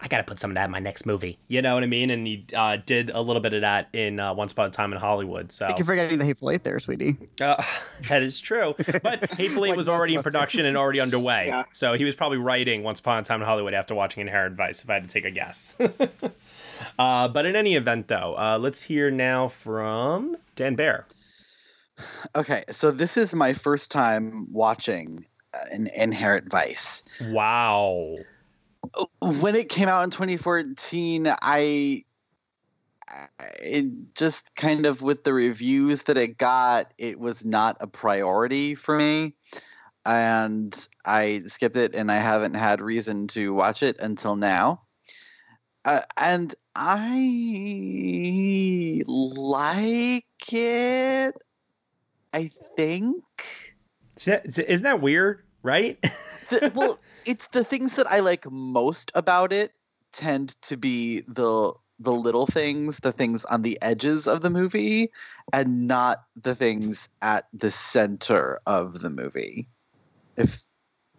I 0.00 0.06
got 0.06 0.18
to 0.18 0.22
put 0.22 0.38
some 0.38 0.52
of 0.52 0.54
that 0.54 0.66
in 0.66 0.70
my 0.70 0.78
next 0.78 1.06
movie. 1.06 1.38
You 1.48 1.60
know 1.60 1.74
what 1.74 1.82
I 1.82 1.86
mean? 1.86 2.10
And 2.10 2.24
he 2.24 2.46
uh, 2.54 2.76
did 2.86 3.10
a 3.10 3.20
little 3.20 3.42
bit 3.42 3.52
of 3.52 3.62
that 3.62 3.88
in 3.92 4.20
uh, 4.20 4.32
Once 4.32 4.52
Upon 4.52 4.68
a 4.68 4.70
Time 4.70 4.92
in 4.92 4.98
Hollywood. 5.00 5.50
So 5.50 5.68
You're 5.76 5.84
forgetting 5.84 6.18
the 6.18 6.24
Hateful 6.24 6.50
Eight 6.52 6.62
there, 6.62 6.78
sweetie. 6.78 7.16
uh, 7.40 7.60
that 8.08 8.22
is 8.22 8.38
true. 8.38 8.74
But 9.02 9.32
Hateful 9.34 9.64
Eight 9.64 9.70
Like 9.70 9.76
was 9.76 9.88
already 9.88 10.14
in 10.14 10.20
of 10.20 10.20
us 10.20 10.24
do. 10.24 10.30
production 10.30 10.66
and 10.66 10.76
already 10.76 11.00
underway. 11.00 11.52
So 11.72 11.94
he 11.94 12.04
was 12.04 12.14
probably 12.14 12.38
writing 12.38 12.84
Once 12.84 13.00
Upon 13.00 13.18
a 13.18 13.22
Time 13.22 13.40
in 13.40 13.46
Hollywood 13.48 13.74
after 13.74 13.94
watching 13.94 14.20
Inherent 14.20 14.56
Vice, 14.56 14.84
if 14.84 14.90
I 14.90 14.94
had 14.94 15.04
to 15.04 15.10
take 15.10 15.24
a 15.24 15.32
guess. 15.32 15.76
uh, 16.98 17.28
but 17.28 17.44
in 17.44 17.56
any 17.56 17.74
event, 17.74 18.06
though, 18.06 18.36
uh, 18.38 18.56
let's 18.60 18.82
hear 18.82 19.10
now 19.10 19.48
from 19.48 20.36
Dan 20.54 20.76
Bear. 20.76 21.06
Okay, 22.36 22.62
so 22.70 22.92
this 22.92 23.16
is 23.16 23.34
my 23.34 23.52
first 23.52 23.90
time 23.90 24.46
watching 24.52 25.26
uh, 25.54 25.58
an 25.72 25.88
Inherent 25.88 26.48
Vice. 26.50 27.02
Wow. 27.30 28.14
When 29.20 29.54
it 29.54 29.68
came 29.68 29.88
out 29.88 30.04
in 30.04 30.10
2014, 30.10 31.34
I 31.42 32.04
it 33.60 34.14
just 34.14 34.54
kind 34.54 34.86
of 34.86 35.02
with 35.02 35.24
the 35.24 35.32
reviews 35.32 36.04
that 36.04 36.16
it 36.16 36.38
got, 36.38 36.92
it 36.98 37.18
was 37.18 37.44
not 37.44 37.76
a 37.80 37.86
priority 37.86 38.74
for 38.74 38.96
me. 38.96 39.34
And 40.04 40.88
I 41.04 41.40
skipped 41.46 41.76
it 41.76 41.94
and 41.94 42.10
I 42.10 42.16
haven't 42.16 42.54
had 42.54 42.80
reason 42.80 43.28
to 43.28 43.52
watch 43.52 43.82
it 43.82 43.98
until 44.00 44.36
now. 44.36 44.82
Uh, 45.84 46.02
and 46.16 46.54
I 46.74 47.14
like 49.06 50.24
it. 50.52 51.34
I 52.32 52.50
think. 52.76 53.24
Isn't 54.16 54.82
that 54.82 55.00
weird, 55.00 55.44
right? 55.62 56.00
the, 56.50 56.72
well, 56.74 56.98
it's 57.24 57.48
the 57.48 57.64
things 57.64 57.96
that 57.96 58.10
I 58.10 58.20
like 58.20 58.50
most 58.50 59.12
about 59.14 59.52
it 59.52 59.72
tend 60.12 60.60
to 60.62 60.76
be 60.76 61.22
the 61.28 61.72
the 62.00 62.12
little 62.12 62.46
things, 62.46 62.98
the 62.98 63.10
things 63.10 63.44
on 63.46 63.62
the 63.62 63.76
edges 63.82 64.28
of 64.28 64.40
the 64.40 64.50
movie, 64.50 65.10
and 65.52 65.88
not 65.88 66.22
the 66.40 66.54
things 66.54 67.08
at 67.22 67.48
the 67.52 67.72
center 67.72 68.60
of 68.66 69.00
the 69.00 69.10
movie. 69.10 69.68
If 70.36 70.64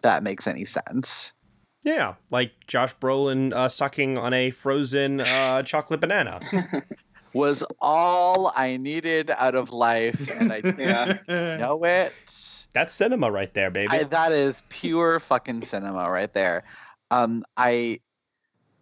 that 0.00 0.22
makes 0.22 0.46
any 0.46 0.64
sense. 0.64 1.34
Yeah, 1.82 2.14
like 2.30 2.52
Josh 2.66 2.94
Brolin 2.96 3.52
uh, 3.52 3.68
sucking 3.68 4.18
on 4.18 4.34
a 4.34 4.50
frozen 4.50 5.20
uh, 5.20 5.62
chocolate 5.62 6.00
banana. 6.00 6.40
Was 7.32 7.64
all 7.80 8.52
I 8.56 8.76
needed 8.76 9.30
out 9.30 9.54
of 9.54 9.72
life, 9.72 10.30
and 10.30 10.52
I 10.52 10.60
didn't 10.60 11.28
know 11.28 11.84
it. 11.84 12.66
That's 12.72 12.94
cinema 12.94 13.30
right 13.30 13.52
there, 13.54 13.70
baby. 13.70 13.88
I, 13.90 14.04
that 14.04 14.32
is 14.32 14.62
pure 14.68 15.20
fucking 15.20 15.62
cinema 15.62 16.10
right 16.10 16.32
there. 16.32 16.64
Um, 17.10 17.44
I 17.56 18.00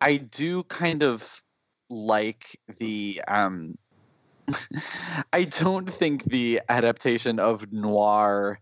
I 0.01 0.17
do 0.17 0.63
kind 0.65 1.03
of 1.03 1.43
like 1.91 2.59
the 2.79 3.21
um 3.29 3.77
I 5.33 5.45
don't 5.45 5.93
think 5.93 6.25
the 6.25 6.61
adaptation 6.69 7.39
of 7.39 7.73
noir 7.73 8.61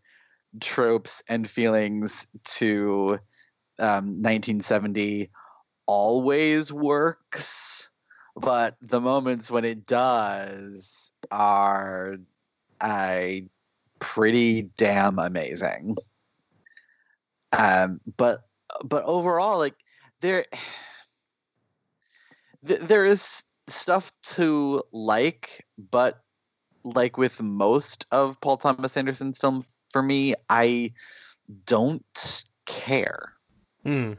tropes 0.61 1.23
and 1.29 1.49
feelings 1.49 2.27
to 2.45 3.19
um 3.79 4.23
1970 4.23 5.31
always 5.87 6.73
works, 6.73 7.91
but 8.37 8.77
the 8.81 9.01
moments 9.01 9.51
when 9.51 9.65
it 9.65 9.87
does 9.87 11.11
are 11.31 12.17
I 12.81 13.49
pretty 13.99 14.63
damn 14.77 15.19
amazing. 15.19 15.97
Um, 17.53 18.01
but 18.17 18.43
but 18.85 19.05
overall, 19.05 19.59
like 19.59 19.75
there 20.21 20.45
th- 22.67 22.81
there 22.81 23.07
is 23.07 23.45
stuff 23.69 24.13
to 24.23 24.83
like, 24.93 25.65
but 25.91 26.23
like 26.85 27.17
with 27.17 27.43
most 27.43 28.07
of 28.11 28.41
Paul 28.41 28.59
Thomas 28.59 28.97
Anderson's 28.97 29.39
films, 29.39 29.67
for 29.93 30.03
me, 30.03 30.35
I 30.51 30.93
don't 31.65 32.45
care. 32.67 33.33
Hmm. 33.85 34.15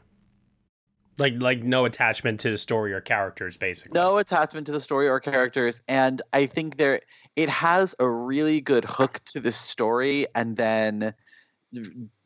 Like 1.18 1.34
like 1.40 1.62
no 1.62 1.84
attachment 1.84 2.40
to 2.40 2.50
the 2.50 2.58
story 2.58 2.92
or 2.92 3.00
characters, 3.00 3.56
basically. 3.56 3.98
No 3.98 4.18
attachment 4.18 4.66
to 4.66 4.72
the 4.72 4.80
story 4.80 5.08
or 5.08 5.20
characters, 5.20 5.82
and 5.88 6.22
I 6.32 6.46
think 6.46 6.76
there 6.76 7.00
it 7.36 7.48
has 7.48 7.94
a 7.98 8.08
really 8.08 8.60
good 8.60 8.84
hook 8.84 9.20
to 9.26 9.40
the 9.40 9.52
story, 9.52 10.26
and 10.34 10.56
then 10.56 11.14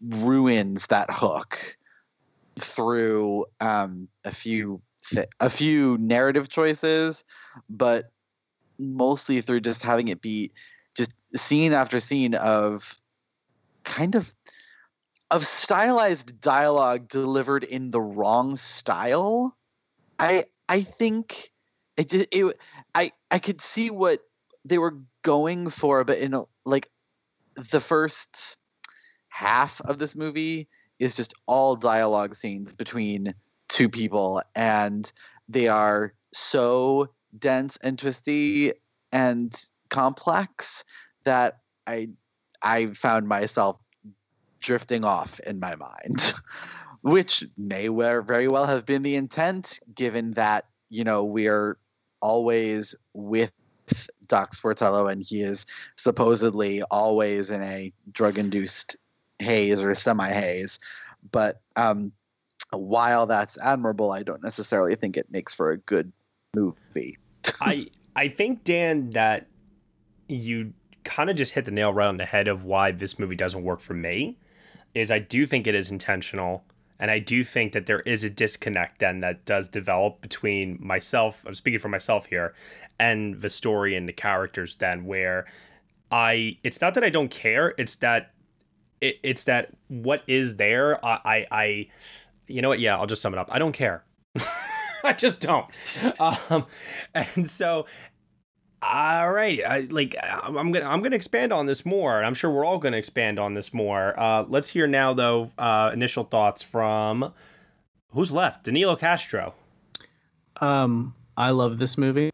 ruins 0.01 0.87
that 0.89 1.09
hook 1.11 1.77
through 2.59 3.47
um, 3.61 4.09
a 4.25 4.33
few 4.33 4.81
th- 5.11 5.29
a 5.41 5.51
few 5.51 5.99
narrative 5.99 6.49
choices, 6.49 7.25
but 7.69 8.11
mostly 8.79 9.41
through 9.41 9.61
just 9.61 9.83
having 9.83 10.09
it 10.09 10.21
be 10.21 10.51
just 10.95 11.13
scene 11.35 11.73
after 11.73 12.01
scene 12.01 12.35
of 12.35 12.99
kind 13.85 14.15
of 14.15 14.35
of 15.33 15.47
stylized 15.47 16.41
dialogue 16.43 17.09
delivered 17.09 17.65
in 17.65 17.91
the 17.91 18.01
wrong 18.01 18.55
style. 18.55 19.57
I 20.19 20.45
I 20.69 20.83
think 20.83 21.51
it 21.97 22.11
just 22.11 22.29
it 22.31 22.57
I 22.95 23.12
I 23.31 23.39
could 23.39 23.61
see 23.61 23.91
what 23.91 24.21
they 24.65 24.79
were 24.79 24.99
going 25.23 25.71
for, 25.71 26.05
but 26.05 26.19
in 26.19 26.35
a, 26.35 26.45
like 26.65 26.91
the 27.57 27.81
first 27.81 28.59
half 29.31 29.81
of 29.81 29.99
this 29.99 30.15
movie 30.15 30.69
is 30.99 31.17
just 31.17 31.33
all 31.47 31.77
dialogue 31.77 32.35
scenes 32.35 32.75
between 32.75 33.35
two 33.69 33.89
people 33.89 34.43
and 34.55 35.11
they 35.49 35.67
are 35.67 36.12
so 36.35 37.09
dense 37.39 37.79
and 37.79 37.99
twisty 37.99 38.75
and 39.11 39.65
complex 39.89 40.85
that 41.25 41.61
I 41.87 42.11
I 42.62 42.89
found 42.89 43.27
myself 43.27 43.79
drifting 44.62 45.04
off 45.04 45.38
in 45.40 45.61
my 45.61 45.75
mind, 45.75 46.33
which 47.02 47.45
may 47.59 47.88
very 47.88 48.49
well 48.49 48.66
have 48.66 48.87
been 48.87 49.02
the 49.02 49.16
intent, 49.16 49.81
given 49.95 50.33
that 50.33 50.66
you 50.88 51.04
know 51.04 51.25
we're 51.25 51.76
always 52.21 52.95
with 53.12 53.52
Doc 54.28 54.54
Sportello 54.54 55.11
and 55.11 55.23
he 55.23 55.42
is 55.42 55.66
supposedly 55.97 56.83
always 56.85 57.50
in 57.50 57.62
a 57.62 57.92
drug-induced 58.12 58.97
haze 59.40 59.83
or 59.83 59.95
semi-haze. 59.95 60.78
But 61.31 61.61
um, 61.76 62.12
while 62.71 63.26
that's 63.26 63.59
admirable, 63.59 64.12
I 64.12 64.23
don't 64.23 64.42
necessarily 64.42 64.95
think 64.95 65.16
it 65.16 65.31
makes 65.31 65.52
for 65.52 65.71
a 65.71 65.76
good 65.76 66.12
movie. 66.54 67.19
I 67.61 67.88
I 68.16 68.28
think 68.28 68.64
Dan 68.64 69.11
that 69.11 69.49
you 70.28 70.73
kind 71.04 71.28
of 71.28 71.37
just 71.37 71.52
hit 71.52 71.64
the 71.64 71.71
nail 71.71 71.92
right 71.92 72.07
on 72.07 72.16
the 72.16 72.25
head 72.25 72.47
of 72.49 72.64
why 72.64 72.92
this 72.92 73.19
movie 73.19 73.35
doesn't 73.35 73.62
work 73.64 73.81
for 73.81 73.95
me 73.95 74.38
is 74.95 75.11
I 75.11 75.19
do 75.19 75.47
think 75.47 75.67
it 75.67 75.75
is 75.75 75.91
intentional 75.91 76.65
and 76.99 77.11
I 77.11 77.19
do 77.19 77.43
think 77.43 77.73
that 77.73 77.87
there 77.87 78.01
is 78.01 78.23
a 78.23 78.31
disconnect 78.31 79.01
then 79.01 79.21
that 79.21 79.45
does 79.45 79.69
develop 79.69 80.21
between 80.21 80.79
myself 80.81 81.45
I'm 81.47 81.55
speaking 81.55 81.81
for 81.81 81.89
myself 81.89 82.27
here 82.27 82.55
and 82.99 83.41
the 83.41 83.51
story 83.51 83.97
and 83.97 84.09
the 84.09 84.13
characters 84.13 84.77
then 84.77 85.05
where 85.05 85.47
I 86.11 86.59
it's 86.63 86.81
not 86.81 86.95
that 86.95 87.05
I 87.05 87.11
don't 87.11 87.31
care 87.31 87.75
it's 87.79 87.97
that 87.97 88.33
it, 89.01 89.19
it's 89.23 89.45
that 89.45 89.71
what 89.89 90.23
is 90.27 90.57
there 90.57 91.05
I, 91.05 91.21
I 91.25 91.47
I 91.51 91.89
you 92.47 92.63
know 92.63 92.69
what 92.69 92.81
yeah 92.81 92.97
I'll 92.97 93.07
just 93.07 93.23
sum 93.23 93.33
it 93.33 93.39
up 93.39 93.49
I 93.51 93.59
don't 93.59 93.73
care 93.73 94.05
I 95.05 95.13
just 95.13 95.41
don't. 95.41 96.13
Um, 96.21 96.67
and 97.15 97.49
so, 97.49 97.87
all 98.83 99.33
right, 99.33 99.61
I, 99.65 99.81
like 99.91 100.17
I'm 100.23 100.73
gonna 100.73 100.87
I'm 100.87 101.03
gonna 101.03 101.17
expand 101.17 101.53
on 101.53 101.67
this 101.67 101.87
more, 101.87 102.23
I'm 102.23 102.35
sure 102.35 102.51
we're 102.51 102.65
all 102.65 102.79
gonna 102.79 102.97
expand 102.97 103.39
on 103.39 103.55
this 103.55 103.73
more. 103.73 104.19
Uh, 104.19 104.45
let's 104.49 104.69
hear 104.69 104.87
now, 104.87 105.15
though, 105.15 105.53
uh, 105.59 105.91
initial 105.93 106.25
thoughts 106.25 106.62
from 106.62 107.33
who's 108.09 108.33
left, 108.33 108.65
Danilo 108.65 108.97
Castro. 108.97 109.55
Um, 110.61 111.15
I 111.37 111.51
love 111.51 111.79
this 111.79 111.97
movie 111.97 112.31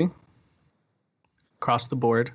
across 1.61 1.87
the 1.87 1.97
board. 1.97 2.33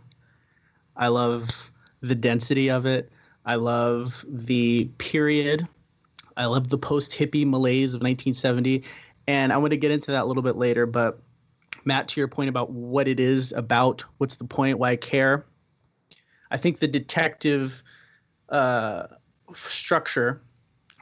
I 0.95 1.07
love 1.07 1.71
the 2.01 2.15
density 2.15 2.69
of 2.69 2.85
it. 2.85 3.11
I 3.45 3.55
love 3.55 4.23
the 4.27 4.85
period. 4.97 5.67
I 6.37 6.45
love 6.45 6.69
the 6.69 6.77
post 6.77 7.11
hippie 7.11 7.45
malaise 7.47 7.93
of 7.93 8.01
1970 8.01 8.83
and 9.27 9.53
I'm 9.53 9.67
to 9.69 9.77
get 9.77 9.91
into 9.91 10.11
that 10.11 10.23
a 10.23 10.25
little 10.25 10.43
bit 10.43 10.55
later. 10.55 10.85
But 10.85 11.19
Matt, 11.85 12.07
to 12.09 12.19
your 12.19 12.27
point 12.27 12.49
about 12.49 12.71
what 12.71 13.07
it 13.07 13.19
is 13.19 13.51
about, 13.53 14.03
what's 14.17 14.35
the 14.35 14.45
point, 14.45 14.79
why 14.79 14.91
I 14.91 14.95
care? 14.95 15.45
I 16.51 16.57
think 16.57 16.79
the 16.79 16.87
detective 16.87 17.83
uh, 18.49 19.07
structure 19.51 20.41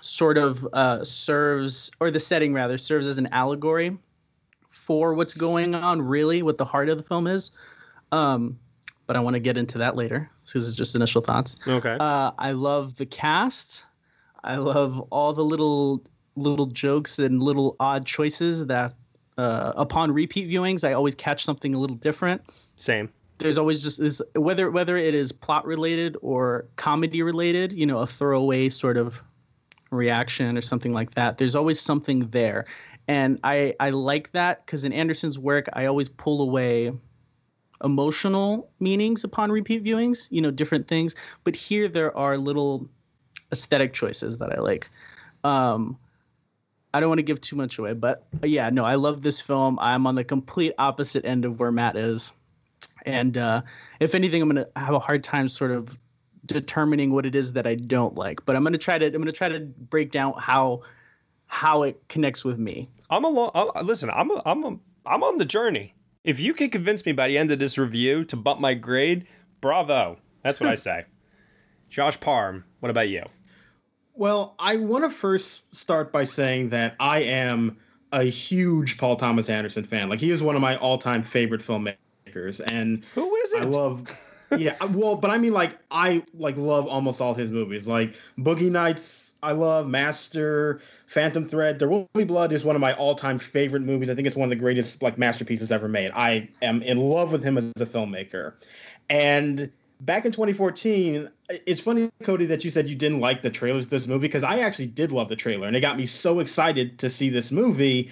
sort 0.02 0.38
of 0.38 0.68
uh, 0.74 1.04
serves, 1.04 1.92
or 2.00 2.10
the 2.10 2.20
setting 2.20 2.54
rather, 2.54 2.78
serves 2.78 3.06
as 3.06 3.18
an 3.18 3.28
allegory 3.32 3.98
for 4.70 5.14
what's 5.14 5.34
going 5.34 5.76
on, 5.76 6.02
really, 6.02 6.42
what 6.42 6.58
the 6.58 6.66
heart 6.66 6.90
of 6.90 6.98
the 6.98 7.04
film 7.04 7.28
is. 7.28 7.52
Um, 8.12 8.58
but 9.08 9.16
I 9.16 9.20
want 9.20 9.36
to 9.36 9.40
get 9.40 9.58
into 9.58 9.78
that 9.78 9.96
later. 9.96 10.30
because 10.46 10.68
it's 10.68 10.78
just 10.78 10.96
initial 10.96 11.22
thoughts. 11.22 11.56
Okay. 11.68 11.98
Uh, 12.00 12.32
I 12.38 12.52
love 12.52 12.96
the 12.96 13.06
cast. 13.06 13.86
I 14.44 14.56
love 14.56 15.00
all 15.12 15.34
the 15.34 15.44
little 15.44 16.04
little 16.38 16.68
jokes 16.68 17.20
and 17.20 17.44
little 17.44 17.76
odd 17.80 18.06
choices 18.06 18.66
that 18.68 18.96
uh, 19.38 19.74
upon 19.76 20.12
repeat 20.12 20.50
viewings 20.50 20.88
I 20.88 20.94
always 20.94 21.16
catch 21.16 21.44
something 21.44 21.74
a 21.74 21.80
little 21.80 21.96
different. 21.96 22.42
Same. 22.76 23.10
There's 23.38 23.58
always 23.58 23.82
just 23.82 24.00
this 24.00 24.22
whether 24.36 24.70
whether 24.70 24.98
it 24.98 25.14
is 25.14 25.32
plot 25.32 25.66
related 25.66 26.16
or 26.22 26.66
comedy 26.76 27.24
related, 27.24 27.74
you 27.74 27.86
know, 27.86 28.00
a 28.00 28.08
throwaway 28.08 28.70
sort 28.70 28.98
of 28.98 29.22
reaction 29.90 30.58
or 30.58 30.62
something 30.62 30.94
like 30.94 31.16
that. 31.16 31.38
There's 31.38 31.56
always 31.56 31.80
something 31.80 32.28
there. 32.30 32.66
And 33.08 33.40
I 33.44 33.74
I 33.80 33.90
like 33.90 34.32
that 34.34 34.68
cuz 34.68 34.84
in 34.84 34.94
Anderson's 34.94 35.40
work 35.40 35.68
I 35.74 35.86
always 35.86 36.08
pull 36.08 36.42
away 36.42 36.92
emotional 37.84 38.70
meanings 38.80 39.24
upon 39.24 39.52
repeat 39.52 39.84
viewings, 39.84 40.28
you 40.30 40.42
know, 40.42 40.52
different 40.52 40.88
things, 40.88 41.16
but 41.44 41.56
here 41.56 41.88
there 41.88 42.16
are 42.16 42.38
little 42.38 42.88
aesthetic 43.52 43.94
choices 43.94 44.38
that 44.38 44.56
I 44.56 44.62
like. 44.62 44.90
Um, 45.44 45.98
I 46.94 47.00
don't 47.00 47.10
want 47.10 47.20
to 47.20 47.24
give 47.24 47.40
too 47.42 47.56
much 47.56 47.78
away, 47.78 47.94
but 47.94 48.28
uh, 48.44 48.48
yeah, 48.48 48.70
no, 48.70 48.84
I 48.84 48.96
love 48.96 49.22
this 49.22 49.40
film. 49.40 49.80
I'm 49.80 50.06
on 50.08 50.16
the 50.16 50.24
complete 50.24 50.74
opposite 50.78 51.26
end 51.26 51.46
of 51.46 51.60
where 51.60 51.72
Matt 51.72 51.96
is, 51.96 52.32
and 53.06 53.38
uh, 53.38 53.62
if 54.00 54.14
anything, 54.14 54.42
I'm 54.42 54.50
gonna 54.50 54.68
have 54.76 54.94
a 54.94 55.00
hard 55.00 55.24
time 55.24 55.48
sort 55.48 55.72
of 55.72 55.98
determining 56.46 57.14
what 57.14 57.26
it 57.26 57.36
is 57.36 57.54
that 57.54 57.66
I 57.66 57.76
don't 57.76 58.16
like. 58.16 58.46
But 58.46 58.56
I'm 58.56 58.64
gonna 58.64 58.78
try 58.78 58.98
to 58.98 59.06
I'm 59.06 59.14
gonna 59.14 59.32
try 59.32 59.50
to 59.50 59.60
break 59.60 60.12
down 60.12 60.34
how 60.38 60.82
how 61.48 61.84
it 61.84 62.02
connects 62.08 62.44
with 62.44 62.58
me. 62.58 62.90
I'm 63.10 63.26
a 63.26 63.30
long, 63.30 63.72
listen. 63.84 64.10
I'm 64.10 64.32
a, 64.32 64.42
I'm 64.46 64.64
a, 64.64 64.78
I'm 65.06 65.24
on 65.24 65.38
the 65.38 65.46
journey. 65.46 65.96
If 66.24 66.40
you 66.40 66.54
can 66.54 66.70
convince 66.70 67.06
me 67.06 67.14
by 67.14 67.28
the 67.28 67.38
end 67.38 67.52
of 67.52 67.60
this 67.60 67.78
review 67.78 68.24
to 68.26 68.36
bump 68.36 68.60
my 68.60 68.74
grade, 68.74 69.28
bravo. 69.60 70.18
That's 70.44 70.60
what 70.60 70.70
I 70.70 70.76
say. 70.76 71.06
Josh 71.90 72.20
Parham, 72.20 72.64
what 72.80 72.90
about 72.90 73.10
you? 73.10 73.24
Well, 74.14 74.56
I 74.60 74.78
want 74.78 75.04
to 75.04 75.10
first 75.10 75.76
start 75.76 76.12
by 76.12 76.26
saying 76.26 76.70
that 76.70 76.96
I 77.00 77.20
am 77.20 77.78
a 78.12 78.24
huge 78.24 78.98
Paul 78.98 79.16
Thomas 79.16 79.50
Anderson 79.50 79.84
fan. 79.84 80.10
Like 80.10 80.20
he 80.20 80.32
is 80.32 80.44
one 80.44 80.56
of 80.56 80.62
my 80.62 80.76
all-time 80.78 81.24
favorite 81.24 81.62
filmmakers, 81.62 82.62
and 82.66 83.04
who 83.16 83.36
is 83.38 83.54
it? 83.54 83.62
I 83.62 83.66
love. 83.66 84.08
yeah, 84.58 84.76
uh, 84.82 84.88
well, 84.92 85.16
but 85.16 85.32
I 85.32 85.38
mean, 85.38 85.54
like 85.54 85.78
I 85.90 86.24
like 86.34 86.58
love 86.58 86.88
almost 86.88 87.22
all 87.22 87.34
his 87.34 87.52
movies. 87.52 87.88
Like 87.88 88.16
Boogie 88.38 88.72
Nights, 88.72 89.34
I 89.42 89.54
love 89.54 89.88
Master, 89.88 90.82
Phantom 91.08 91.46
Thread. 91.46 91.80
There 91.80 91.88
Will 91.88 92.10
Be 92.14 92.26
Blood 92.26 92.52
is 92.52 92.66
one 92.66 92.76
of 92.76 92.82
my 92.82 92.94
all-time 92.94 93.40
favorite 93.40 93.82
movies. 93.82 94.10
I 94.10 94.16
think 94.16 94.28
it's 94.28 94.36
one 94.36 94.46
of 94.46 94.50
the 94.50 94.56
greatest 94.58 95.02
like 95.02 95.18
masterpieces 95.18 95.72
ever 95.72 95.88
made. 95.88 96.12
I 96.14 96.50
am 96.62 96.82
in 96.82 96.98
love 96.98 97.32
with 97.32 97.44
him 97.44 97.58
as 97.58 97.72
a 97.80 97.86
filmmaker, 97.86 98.54
and 99.10 99.72
back 100.02 100.26
in 100.26 100.32
2014, 100.32 101.30
it's 101.66 101.80
funny, 101.80 102.10
Cody, 102.24 102.48
that 102.48 102.66
you 102.66 102.72
said 102.72 102.90
you 102.90 102.96
didn't 102.96 103.20
like 103.20 103.44
the 103.44 103.50
trailers 103.50 103.88
this 103.88 104.08
movie 104.08 104.28
because 104.28 104.44
I 104.44 104.60
actually 104.60 104.88
did 104.88 105.12
love 105.12 105.30
the 105.30 105.36
trailer 105.36 105.68
and 105.68 105.76
it 105.76 105.82
got 105.82 105.96
me 105.96 106.08
so 106.08 106.40
excited 106.40 107.00
to 107.00 107.10
see 107.10 107.30
this 107.30 107.52
movie. 107.52 108.12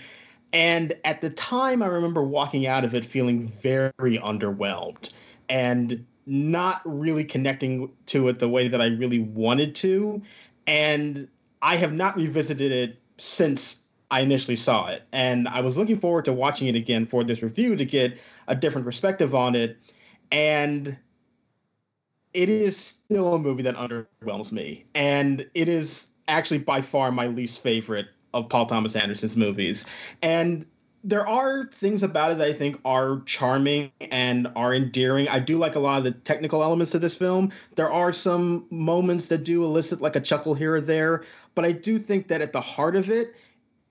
And 0.53 0.93
at 1.03 1.21
the 1.21 1.31
time, 1.31 1.83
I 1.83 1.87
remember 1.87 2.23
walking 2.23 2.67
out 2.67 2.85
of 2.85 2.93
it 2.93 3.05
feeling 3.05 3.47
very 3.47 3.91
underwhelmed 3.99 5.11
and 5.49 6.05
not 6.25 6.81
really 6.85 7.23
connecting 7.23 7.91
to 8.07 8.27
it 8.29 8.39
the 8.39 8.49
way 8.49 8.67
that 8.67 8.81
I 8.81 8.85
really 8.85 9.19
wanted 9.19 9.75
to. 9.75 10.21
And 10.67 11.27
I 11.61 11.75
have 11.75 11.93
not 11.93 12.15
revisited 12.15 12.71
it 12.71 12.99
since 13.17 13.77
I 14.11 14.21
initially 14.21 14.55
saw 14.55 14.87
it. 14.87 15.03
And 15.11 15.47
I 15.47 15.61
was 15.61 15.75
looking 15.75 15.99
forward 15.99 16.25
to 16.25 16.33
watching 16.33 16.67
it 16.67 16.75
again 16.75 17.07
for 17.07 17.23
this 17.23 17.41
review 17.41 17.75
to 17.75 17.85
get 17.85 18.19
a 18.47 18.55
different 18.55 18.85
perspective 18.85 19.33
on 19.33 19.55
it. 19.55 19.77
And 20.31 20.97
it 22.39 22.47
is 22.47 22.77
still 22.77 23.33
a 23.33 23.37
movie 23.37 23.63
that 23.63 23.75
underwhelms 23.75 24.53
me, 24.53 24.85
and 24.95 25.45
it 25.53 25.67
is 25.67 26.07
actually 26.29 26.59
by 26.59 26.79
far 26.79 27.11
my 27.11 27.27
least 27.27 27.61
favorite 27.61 28.07
of 28.33 28.47
Paul 28.47 28.65
Thomas 28.65 28.95
Anderson's 28.95 29.35
movies. 29.35 29.85
And 30.21 30.65
there 31.03 31.27
are 31.27 31.65
things 31.65 32.01
about 32.01 32.31
it 32.31 32.37
that 32.37 32.47
I 32.47 32.53
think 32.53 32.79
are 32.85 33.21
charming 33.25 33.91
and 33.99 34.47
are 34.55 34.73
endearing. 34.73 35.27
I 35.27 35.39
do 35.39 35.57
like 35.57 35.75
a 35.75 35.81
lot 35.81 35.97
of 35.97 36.05
the 36.05 36.11
technical 36.11 36.63
elements 36.63 36.93
to 36.93 36.99
this 36.99 37.17
film. 37.17 37.51
There 37.75 37.91
are 37.91 38.13
some 38.13 38.67
moments 38.69 39.25
that 39.25 39.43
do 39.43 39.65
elicit 39.65 39.99
like 39.99 40.15
a 40.15 40.21
chuckle 40.21 40.53
here 40.53 40.75
or 40.75 40.81
there, 40.81 41.25
but 41.55 41.65
I 41.65 41.73
do 41.73 41.99
think 41.99 42.29
that 42.29 42.41
at 42.41 42.53
the 42.53 42.61
heart 42.61 42.95
of 42.95 43.09
it, 43.09 43.35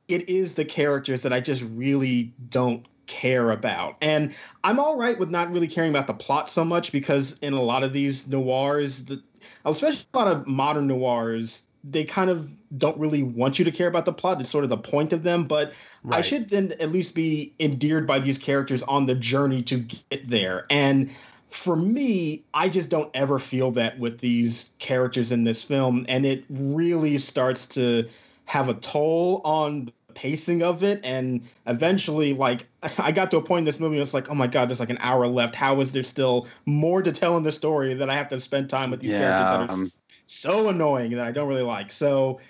it 0.09 0.27
is 0.27 0.55
the 0.55 0.65
characters 0.65 1.21
that 1.21 1.35
I 1.35 1.41
just 1.41 1.63
really 1.75 2.33
don't 2.49 2.87
care 3.09 3.51
about. 3.51 3.97
And 4.01 4.35
I'm 4.63 4.79
all 4.79 4.97
right 4.97 5.19
with 5.19 5.31
not 5.31 5.51
really 5.51 5.67
caring 5.67 5.91
about 5.91 6.07
the 6.07 6.15
plot 6.15 6.49
so 6.49 6.65
much 6.65 6.93
because 6.93 7.37
in 7.41 7.55
a 7.55 7.63
lot 7.63 7.83
of 7.83 7.93
these 7.93 8.29
noirs, 8.29 9.05
the, 9.07 9.21
especially 9.65 10.07
a 10.15 10.19
lot 10.19 10.29
of 10.29 10.47
modern 10.47 10.87
noirs, 10.87 11.65
they 11.83 12.05
kind 12.05 12.31
of 12.31 12.53
don't 12.77 12.99
really 12.99 13.23
want 13.23 13.59
you 13.59 13.65
to 13.65 13.73
care 13.73 13.89
about 13.89 14.05
the 14.05 14.13
plot. 14.13 14.41
It's 14.41 14.51
sort 14.51 14.65
of 14.65 14.71
the 14.71 14.77
point 14.77 15.13
of 15.13 15.23
them. 15.23 15.45
But 15.45 15.73
right. 16.05 16.19
I 16.19 16.23
should 16.23 16.51
then 16.51 16.75
at 16.81 16.91
least 16.93 17.15
be 17.15 17.53
endeared 17.59 18.07
by 18.07 18.21
these 18.21 18.39
characters 18.39 18.83
on 18.85 19.07
the 19.07 19.15
journey 19.15 19.63
to 19.65 19.79
get 19.79 20.29
there. 20.29 20.67
And 20.71 21.15
for 21.49 21.77
me, 21.77 22.45
I 22.53 22.69
just 22.69 22.91
don't 22.91 23.11
ever 23.15 23.39
feel 23.39 23.71
that 23.73 23.99
with 23.99 24.19
these 24.19 24.71
characters 24.79 25.33
in 25.33 25.45
this 25.45 25.63
film. 25.63 26.05
And 26.09 26.27
it 26.27 26.45
really 26.51 27.17
starts 27.19 27.67
to 27.69 28.09
have 28.45 28.69
a 28.69 28.75
toll 28.75 29.41
on 29.45 29.93
pacing 30.19 30.65
of 30.65 30.83
it 30.83 31.01
and 31.05 31.49
eventually 31.69 32.35
like 32.35 32.67
i 32.99 33.13
got 33.13 33.31
to 33.31 33.37
a 33.37 33.43
point 33.43 33.61
in 33.61 33.65
this 33.65 33.79
movie 33.79 33.95
and 33.95 34.03
it's 34.03 34.13
like 34.13 34.29
oh 34.29 34.35
my 34.35 34.49
god 34.49 34.69
there's 34.69 34.81
like 34.81 34.91
an 34.91 34.99
hour 35.01 35.29
left. 35.29 35.55
How 35.55 35.81
is 35.81 35.93
there 35.93 36.03
still 36.03 36.49
more 36.67 37.03
to 37.03 37.13
tell 37.13 37.37
in 37.37 37.45
the 37.45 37.53
story 37.53 37.95
that 37.95 38.11
i 38.11 38.15
have 38.15 38.29
to 38.31 38.41
spend 38.41 38.69
time 38.69 38.91
with 38.91 38.99
these 38.99 39.13
yeah, 39.13 39.19
characters 39.19 39.69
that 39.69 39.71
are 39.71 39.83
um, 39.85 39.93
so 40.27 40.69
annoying 40.71 41.13
that 41.13 41.25
i 41.25 41.31
don't 41.31 41.47
really 41.47 41.63
like. 41.63 41.93
So 41.93 42.41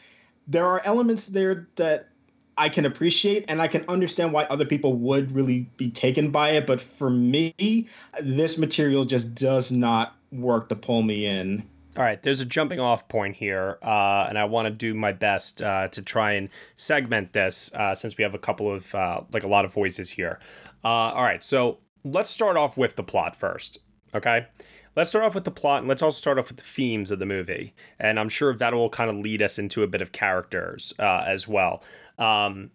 there 0.46 0.66
are 0.66 0.80
elements 0.86 1.26
there 1.26 1.68
that 1.76 2.08
i 2.56 2.70
can 2.70 2.86
appreciate 2.86 3.44
and 3.48 3.60
i 3.60 3.68
can 3.68 3.84
understand 3.86 4.32
why 4.32 4.44
other 4.44 4.64
people 4.64 4.94
would 4.94 5.30
really 5.32 5.68
be 5.76 5.90
taken 5.90 6.30
by 6.30 6.50
it 6.52 6.66
but 6.66 6.80
for 6.80 7.10
me 7.10 7.86
this 8.22 8.56
material 8.56 9.04
just 9.04 9.34
does 9.34 9.70
not 9.70 10.16
work 10.32 10.70
to 10.70 10.74
pull 10.74 11.02
me 11.02 11.26
in 11.26 11.62
all 11.98 12.04
right, 12.04 12.22
there's 12.22 12.40
a 12.40 12.44
jumping 12.44 12.78
off 12.78 13.08
point 13.08 13.34
here, 13.34 13.78
uh, 13.82 14.26
and 14.28 14.38
I 14.38 14.44
want 14.44 14.66
to 14.66 14.70
do 14.70 14.94
my 14.94 15.10
best 15.10 15.60
uh, 15.60 15.88
to 15.88 16.00
try 16.00 16.32
and 16.34 16.48
segment 16.76 17.32
this 17.32 17.74
uh, 17.74 17.92
since 17.96 18.16
we 18.16 18.22
have 18.22 18.34
a 18.34 18.38
couple 18.38 18.72
of, 18.72 18.94
uh, 18.94 19.22
like 19.32 19.42
a 19.42 19.48
lot 19.48 19.64
of 19.64 19.74
voices 19.74 20.10
here. 20.10 20.38
Uh, 20.84 21.10
all 21.10 21.24
right, 21.24 21.42
so 21.42 21.78
let's 22.04 22.30
start 22.30 22.56
off 22.56 22.76
with 22.76 22.94
the 22.94 23.02
plot 23.02 23.34
first. 23.34 23.78
Okay. 24.14 24.46
Let's 24.94 25.10
start 25.10 25.24
off 25.24 25.34
with 25.34 25.44
the 25.44 25.50
plot 25.50 25.80
and 25.80 25.88
let's 25.88 26.02
also 26.02 26.18
start 26.18 26.38
off 26.38 26.48
with 26.48 26.56
the 26.56 26.62
themes 26.64 27.10
of 27.10 27.18
the 27.18 27.26
movie. 27.26 27.74
And 27.98 28.18
I'm 28.18 28.28
sure 28.28 28.54
that 28.54 28.74
will 28.74 28.90
kind 28.90 29.10
of 29.10 29.16
lead 29.16 29.42
us 29.42 29.58
into 29.58 29.82
a 29.82 29.86
bit 29.86 30.02
of 30.02 30.12
characters 30.12 30.92
uh, 30.98 31.24
as 31.26 31.46
well. 31.46 31.82
Um, 32.18 32.70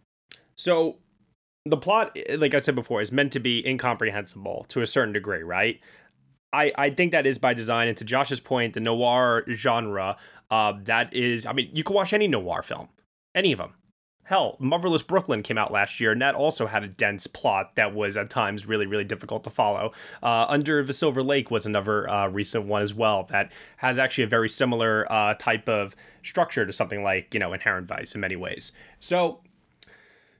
so, 0.55 0.97
the 1.65 1.77
plot, 1.77 2.17
like 2.37 2.53
I 2.53 2.59
said 2.59 2.75
before, 2.75 3.01
is 3.01 3.11
meant 3.11 3.31
to 3.33 3.39
be 3.39 3.65
incomprehensible 3.65 4.65
to 4.69 4.81
a 4.81 4.87
certain 4.87 5.13
degree, 5.13 5.43
right? 5.43 5.79
I, 6.53 6.71
I 6.77 6.89
think 6.91 7.11
that 7.11 7.25
is 7.25 7.37
by 7.37 7.53
design. 7.53 7.87
And 7.87 7.97
to 7.97 8.05
Josh's 8.05 8.39
point, 8.39 8.73
the 8.73 8.79
noir 8.79 9.43
genre, 9.49 10.17
uh, 10.51 10.73
that 10.83 11.13
is, 11.13 11.45
I 11.45 11.53
mean, 11.53 11.69
you 11.73 11.83
can 11.83 11.95
watch 11.95 12.13
any 12.13 12.27
noir 12.27 12.61
film, 12.61 12.89
any 13.33 13.51
of 13.51 13.57
them. 13.57 13.73
Hell, 14.25 14.55
Motherless 14.57 15.01
Brooklyn 15.03 15.43
came 15.43 15.57
out 15.57 15.69
last 15.69 15.99
year, 15.99 16.13
and 16.13 16.21
that 16.21 16.33
also 16.33 16.67
had 16.67 16.81
a 16.81 16.87
dense 16.87 17.27
plot 17.27 17.75
that 17.75 17.93
was 17.93 18.15
at 18.15 18.29
times 18.29 18.65
really, 18.65 18.85
really 18.85 19.03
difficult 19.03 19.43
to 19.43 19.49
follow. 19.49 19.91
Uh, 20.21 20.45
Under 20.47 20.81
the 20.81 20.93
Silver 20.93 21.21
Lake 21.21 21.51
was 21.51 21.65
another 21.65 22.09
uh, 22.09 22.29
recent 22.29 22.65
one 22.65 22.81
as 22.81 22.93
well 22.93 23.23
that 23.31 23.51
has 23.77 23.97
actually 23.97 24.23
a 24.23 24.27
very 24.27 24.47
similar 24.47 25.05
uh, 25.11 25.33
type 25.33 25.67
of 25.67 25.93
structure 26.21 26.65
to 26.65 26.71
something 26.71 27.03
like, 27.03 27.33
you 27.33 27.39
know, 27.39 27.51
Inherent 27.51 27.85
Vice 27.85 28.15
in 28.15 28.21
many 28.21 28.37
ways. 28.37 28.71
So 28.97 29.41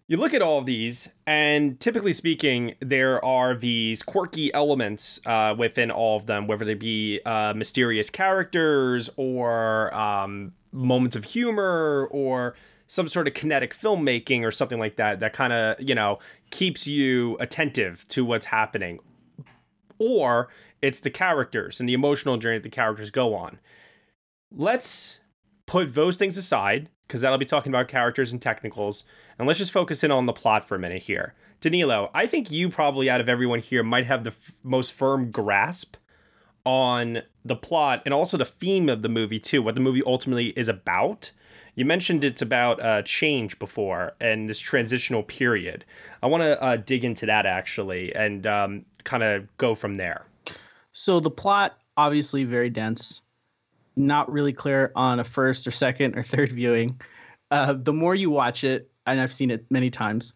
you 0.08 0.18
look 0.18 0.34
at 0.34 0.42
all 0.42 0.60
of 0.60 0.66
these, 0.66 1.14
and 1.26 1.80
typically 1.80 2.12
speaking, 2.12 2.76
there 2.82 3.24
are 3.24 3.56
these 3.56 4.04
quirky 4.04 4.54
elements 4.54 5.20
uh, 5.26 5.56
within 5.58 5.90
all 5.90 6.18
of 6.18 6.26
them, 6.26 6.46
whether 6.46 6.66
they 6.66 6.74
be 6.74 7.22
uh, 7.26 7.54
mysterious 7.54 8.10
characters 8.10 9.10
or 9.16 9.94
um, 9.96 10.54
moments 10.74 11.16
of 11.16 11.24
humor 11.24 12.08
or 12.12 12.54
some 12.86 13.08
sort 13.08 13.28
of 13.28 13.34
kinetic 13.34 13.74
filmmaking 13.76 14.44
or 14.44 14.52
something 14.52 14.78
like 14.78 14.98
that 14.98 15.22
that 15.22 15.32
kind 15.32 15.54
of, 15.54 15.80
you 15.80 15.96
know, 15.96 16.20
keeps 16.52 16.86
you 16.86 17.38
attentive 17.40 18.06
to 18.10 18.26
what's 18.26 18.48
happening. 18.48 19.00
Or 20.00 20.50
it's 20.82 21.00
the 21.00 21.10
characters 21.10 21.80
and 21.80 21.88
the 21.88 21.94
emotional 21.94 22.38
journey 22.38 22.58
that 22.58 22.64
the 22.64 22.70
characters 22.70 23.10
go 23.10 23.34
on. 23.34 23.60
Let's 24.52 25.20
put 25.66 25.96
those 25.96 26.18
things 26.18 26.36
aside 26.36 26.90
because 27.14 27.22
that'll 27.22 27.38
be 27.38 27.46
talking 27.46 27.72
about 27.72 27.88
characters 27.88 28.32
and 28.32 28.42
technicals. 28.42 29.04
And 29.38 29.48
let's 29.48 29.60
just 29.60 29.72
focus 29.72 30.04
in 30.04 30.10
on 30.10 30.26
the 30.26 30.34
plot 30.34 30.68
for 30.68 30.74
a 30.74 30.80
minute 30.80 31.04
here. 31.04 31.36
Danilo, 31.62 32.10
I 32.12 32.26
think 32.26 32.50
you 32.50 32.70
probably 32.70 33.08
out 33.08 33.22
of 33.22 33.30
everyone 33.30 33.60
here 33.60 33.84
might 33.84 34.08
have 34.08 34.24
the 34.24 34.32
f- 34.32 34.56
most 34.64 34.92
firm 34.94 35.30
grasp 35.30 35.96
on 36.66 37.22
the 37.46 37.56
plot 37.56 38.02
and 38.04 38.16
also 38.16 38.36
the 38.36 38.46
theme 38.46 38.90
of 38.90 39.04
the 39.04 39.10
movie 39.10 39.40
too, 39.40 39.62
what 39.62 39.76
the 39.76 39.82
movie 39.82 40.02
ultimately 40.08 40.48
is 40.58 40.68
about. 40.68 41.30
You 41.76 41.86
mentioned 41.86 42.24
it's 42.24 42.42
about 42.42 42.82
uh, 42.82 43.04
change 43.04 43.60
before 43.60 44.14
and 44.20 44.50
this 44.50 44.60
transitional 44.60 45.22
period. 45.22 45.86
I 46.24 46.26
want 46.26 46.42
to 46.42 46.60
uh, 46.64 46.78
dig 46.78 47.06
into 47.06 47.28
that 47.28 47.46
actually 47.46 48.16
and 48.16 48.48
um, 48.48 48.86
kind 49.04 49.22
of 49.22 49.56
go 49.58 49.76
from 49.76 49.96
there. 49.96 50.26
So 50.94 51.20
the 51.20 51.30
plot 51.30 51.78
obviously 51.96 52.44
very 52.44 52.72
dense, 52.72 53.22
not 53.96 54.32
really 54.32 54.54
clear 54.54 54.92
on 54.96 55.20
a 55.20 55.24
first 55.24 55.68
or 55.68 55.72
second 55.72 56.18
or 56.18 56.24
third 56.24 56.52
viewing. 56.54 57.00
Uh, 57.52 57.74
the 57.74 57.94
more 57.94 58.16
you 58.16 58.30
watch 58.30 58.64
it, 58.64 58.90
and 59.06 59.20
I've 59.20 59.34
seen 59.34 59.52
it 59.52 59.66
many 59.70 59.90
times, 59.90 60.34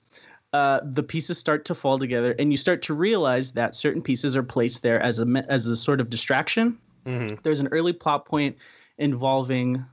uh, 0.53 0.79
the 0.83 1.03
pieces 1.03 1.37
start 1.37 1.65
to 1.65 1.75
fall 1.75 1.99
together, 1.99 2.35
and 2.39 2.51
you 2.51 2.57
start 2.57 2.81
to 2.83 2.93
realize 2.93 3.51
that 3.53 3.75
certain 3.75 4.01
pieces 4.01 4.35
are 4.35 4.43
placed 4.43 4.81
there 4.81 5.01
as 5.01 5.19
a 5.19 5.45
as 5.49 5.67
a 5.67 5.75
sort 5.75 5.99
of 5.99 6.09
distraction. 6.09 6.77
Mm-hmm. 7.05 7.35
There's 7.43 7.59
an 7.59 7.67
early 7.71 7.93
plot 7.93 8.25
point 8.25 8.57
involving 8.97 9.85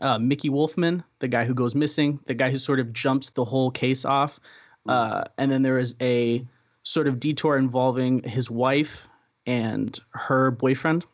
uh, 0.00 0.18
Mickey 0.18 0.50
Wolfmann, 0.50 1.04
the 1.18 1.28
guy 1.28 1.44
who 1.44 1.54
goes 1.54 1.74
missing, 1.74 2.20
the 2.26 2.34
guy 2.34 2.50
who 2.50 2.58
sort 2.58 2.80
of 2.80 2.92
jumps 2.92 3.30
the 3.30 3.44
whole 3.44 3.70
case 3.70 4.04
off, 4.04 4.40
uh, 4.88 5.24
and 5.38 5.50
then 5.50 5.62
there 5.62 5.78
is 5.78 5.94
a 6.00 6.46
sort 6.82 7.06
of 7.06 7.18
detour 7.18 7.56
involving 7.56 8.22
his 8.22 8.50
wife 8.50 9.08
and 9.46 9.98
her 10.10 10.50
boyfriend, 10.50 11.06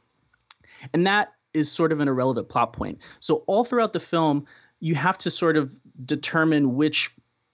and 0.92 1.06
that 1.06 1.32
is 1.54 1.70
sort 1.70 1.92
of 1.92 2.00
an 2.00 2.08
irrelevant 2.08 2.48
plot 2.48 2.72
point. 2.72 2.98
So 3.20 3.36
all 3.46 3.64
throughout 3.64 3.92
the 3.92 4.00
film, 4.00 4.46
you 4.80 4.94
have 4.94 5.18
to 5.18 5.30
sort 5.30 5.56
of 5.56 5.78
determine 6.04 6.74
which 6.76 7.10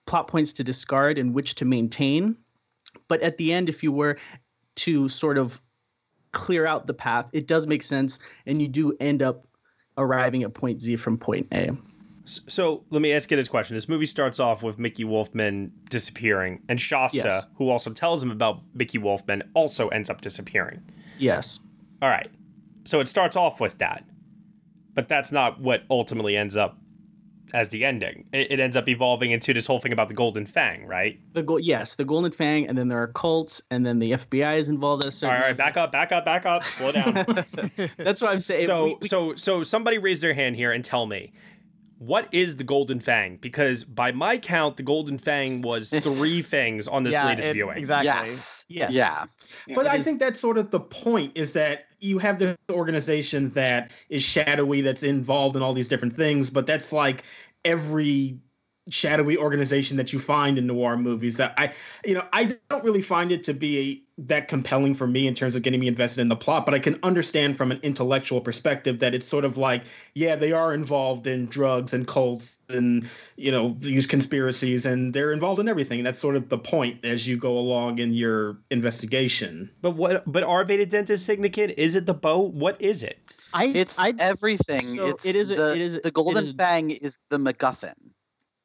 plot 0.07 0.29
points 0.29 0.53
to 0.55 0.65
discard 0.65 1.19
and 1.19 1.35
which 1.35 1.55
to 1.57 1.65
maintain. 1.65 2.37
But 3.09 3.23
at 3.23 3.37
the 3.37 3.53
end, 3.53 3.69
if 3.69 3.83
you 3.83 3.93
were 3.93 4.17
to 4.77 5.09
sort 5.09 5.39
of 5.39 5.61
clear 6.33 6.67
out 6.67 6.87
the 6.87 6.95
path, 6.95 7.31
it 7.33 7.47
does 7.47 7.67
make 7.67 7.83
sense, 7.83 8.19
and 8.47 8.61
you 8.61 8.69
do 8.69 8.95
end 9.01 9.23
up 9.23 9.47
arriving 9.99 10.43
at 10.43 10.53
point 10.55 10.81
Z 10.83 10.97
from 10.97 11.17
point 11.17 11.47
A. 11.53 11.71
So 12.27 12.85
let 12.91 13.01
me 13.01 13.13
ask 13.13 13.31
you 13.31 13.37
this 13.37 13.49
question. 13.49 13.77
This 13.77 13.89
movie 13.89 14.05
starts 14.05 14.41
off 14.41 14.63
with 14.63 14.79
Mickey 14.79 15.05
Wolfmann 15.05 15.71
disappearing, 15.89 16.61
and 16.69 16.81
Shasta, 16.81 17.19
Yes. 17.19 17.49
who 17.57 17.71
also 17.71 17.91
tells 17.91 18.23
him 18.23 18.31
about 18.31 18.61
Mickey 18.75 18.99
Wolfmann, 18.99 19.43
also 19.55 19.89
ends 19.89 20.11
up 20.11 20.21
disappearing. 20.21 20.83
Yes. 21.19 21.61
All 22.03 22.09
right. 22.11 22.29
So 22.87 23.01
it 23.01 23.09
starts 23.09 23.37
off 23.37 23.61
with 23.61 23.79
that, 23.79 24.05
but 24.95 25.09
that's 25.09 25.33
not 25.33 25.61
what 25.61 25.83
ultimately 25.91 26.37
ends 26.37 26.57
up 26.57 26.79
as 27.55 27.69
the 27.69 27.85
ending. 27.85 28.27
It, 28.33 28.53
it 28.53 28.61
ends 28.61 28.77
up 28.77 28.89
evolving 28.89 29.31
into 29.31 29.53
this 29.55 29.67
whole 29.67 29.79
thing 29.79 29.93
about 29.93 30.09
the 30.09 30.15
Golden 30.15 30.47
Fang, 30.47 30.87
right? 30.87 31.21
The 31.33 31.43
go- 31.43 31.59
yes, 31.59 31.95
the 31.95 32.05
Golden 32.05 32.33
Fang, 32.33 32.67
and 32.69 32.77
then 32.77 32.89
there 32.89 33.01
are 33.03 33.07
cults, 33.09 33.63
and 33.71 33.85
then 33.87 33.99
the 33.99 34.13
FBI 34.13 34.59
is 34.59 34.69
involved 34.69 35.03
at 35.03 35.07
a 35.07 35.09
All 35.09 35.13
certain. 35.13 35.35
right, 35.35 35.43
all 35.43 35.49
right, 35.49 35.57
back 35.57 35.77
up, 35.77 35.93
back 35.93 36.11
up, 36.13 36.25
back 36.25 36.45
up. 36.47 36.65
Slow 36.65 36.93
down. 36.93 37.15
That's 37.97 38.21
what 38.21 38.33
I'm 38.33 38.41
saying. 38.41 38.67
so, 38.67 38.85
We- 38.85 38.97
we- 39.03 39.09
so, 39.09 39.35
so 39.37 39.63
somebody 39.63 39.99
raise 39.99 40.21
their 40.21 40.35
hand 40.35 40.57
here 40.57 40.73
and 40.73 40.85
tell 40.85 41.07
me. 41.07 41.33
What 41.99 42.29
is 42.31 42.59
the 42.59 42.65
Golden 42.65 43.01
Fang? 43.01 43.39
Because 43.41 43.83
by 43.83 44.13
my 44.13 44.37
count, 44.37 44.77
the 44.77 44.83
Golden 44.83 45.17
Fang 45.17 45.63
was 45.63 45.89
three 46.03 46.43
fangs 46.43 46.89
on 46.89 47.05
this 47.05 47.15
Yeah, 47.15 47.25
latest 47.27 47.49
it- 47.49 47.53
viewing. 47.55 47.79
exactly. 47.79 48.05
Yes. 48.07 48.67
Yes. 48.69 48.93
Yeah. 48.93 49.25
But 49.75 49.87
I 49.87 49.97
is- 49.97 50.05
think 50.05 50.21
that's 50.21 50.39
sort 50.39 50.59
of 50.59 50.71
the 50.71 50.81
point 50.81 51.33
is 51.37 51.55
that 51.55 51.86
you 52.01 52.19
have 52.19 52.39
this 52.39 52.57
organization 52.71 53.51
that 53.51 53.91
is 54.09 54.23
shadowy, 54.23 54.81
that's 54.81 55.03
involved 55.03 55.57
in 55.57 55.63
all 55.63 55.73
these 55.73 55.89
different 55.89 56.15
things, 56.15 56.51
but 56.51 56.67
that's 56.67 56.93
like 56.93 57.25
every 57.65 58.39
shadowy 58.89 59.37
organization 59.37 59.97
that 59.97 60.13
you 60.13 60.19
find 60.19 60.59
in 60.59 60.67
noir 60.67 60.97
movies 60.97 61.37
that 61.39 61.55
I 61.59 61.73
you 62.05 62.15
know 62.15 62.25
I 62.33 62.57
don't 62.69 62.85
really 62.85 63.03
find 63.03 63.33
it 63.33 63.43
to 63.45 63.55
be 63.55 64.05
that 64.19 64.49
compelling 64.49 64.95
for 64.95 65.07
me 65.07 65.27
in 65.27 65.35
terms 65.35 65.55
of 65.57 65.63
getting 65.63 65.81
me 65.81 65.89
invested 65.89 66.21
in 66.23 66.29
the 66.29 66.37
plot 66.37 66.65
but 66.65 66.75
I 66.75 66.79
can 66.79 66.99
understand 67.03 67.57
from 67.57 67.71
an 67.73 67.81
intellectual 67.83 68.41
perspective 68.41 69.01
that 69.01 69.15
it's 69.15 69.29
sort 69.29 69.45
of 69.45 69.59
like 69.59 69.85
yeah 70.15 70.37
they 70.37 70.53
are 70.53 70.73
involved 70.73 71.27
in 71.27 71.47
drugs 71.47 71.93
and 71.93 72.07
cults 72.07 72.59
and 72.69 73.09
you 73.37 73.51
know 73.51 73.77
these 73.81 74.07
conspiracies 74.07 74.87
and 74.87 75.13
they're 75.13 75.33
involved 75.33 75.61
in 75.61 75.69
everything 75.69 76.05
that's 76.05 76.19
sort 76.19 76.37
of 76.37 76.49
the 76.49 76.59
point 76.59 77.05
as 77.05 77.27
you 77.27 77.37
go 77.37 77.59
along 77.59 77.99
in 77.99 78.15
your 78.15 78.57
investigation 78.71 79.69
But 79.83 79.93
what? 79.93 80.25
But 80.31 80.45
are 80.45 80.65
they 80.65 80.77
the 80.77 80.87
dentist 80.87 81.27
syndicate? 81.27 81.75
Is 81.79 81.95
it 81.95 82.07
the 82.07 82.15
boat? 82.15 82.53
What 82.55 82.81
is 82.81 83.03
it? 83.03 83.19
I 83.53 83.67
It's 83.67 83.99
I 83.99 84.13
everything. 84.19 84.81
So 84.83 85.07
it's 85.07 85.25
it 85.25 85.37
is 85.37 85.51
a- 85.51 85.55
the, 85.57 85.73
it 85.73 85.81
is 85.81 85.95
a- 85.97 86.01
the 86.01 86.11
golden 86.11 86.49
is- 86.49 86.55
fang 86.57 86.91
is 86.91 87.19
the 87.31 87.39
MacGuffin. 87.39 87.95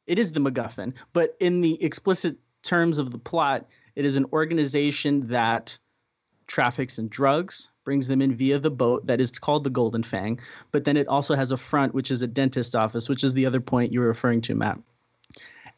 It 0.08 0.20
is 0.20 0.32
the 0.32 0.40
MacGuffin, 0.40 0.94
but 1.14 1.36
in 1.40 1.62
the 1.62 1.82
explicit 1.84 2.38
terms 2.64 2.98
of 2.98 3.12
the 3.12 3.18
plot, 3.18 3.68
it 3.96 4.06
is 4.06 4.16
an 4.16 4.26
organization 4.34 5.28
that 5.28 5.78
traffics 6.48 7.00
in 7.00 7.08
drugs, 7.08 7.70
brings 7.84 8.08
them 8.08 8.22
in 8.22 8.36
via 8.36 8.60
the 8.60 8.70
boat 8.70 9.08
that 9.08 9.22
is 9.22 9.32
called 9.32 9.64
the 9.64 9.70
Golden 9.70 10.04
Fang, 10.04 10.40
but 10.72 10.84
then 10.84 10.98
it 10.98 11.08
also 11.08 11.36
has 11.36 11.52
a 11.52 11.58
front, 11.58 11.94
which 11.94 12.12
is 12.12 12.22
a 12.22 12.28
dentist 12.28 12.76
office, 12.76 13.10
which 13.10 13.24
is 13.24 13.34
the 13.34 13.46
other 13.46 13.62
point 13.62 13.92
you 13.92 14.00
were 14.00 14.08
referring 14.08 14.42
to, 14.42 14.56
Matt. 14.56 14.78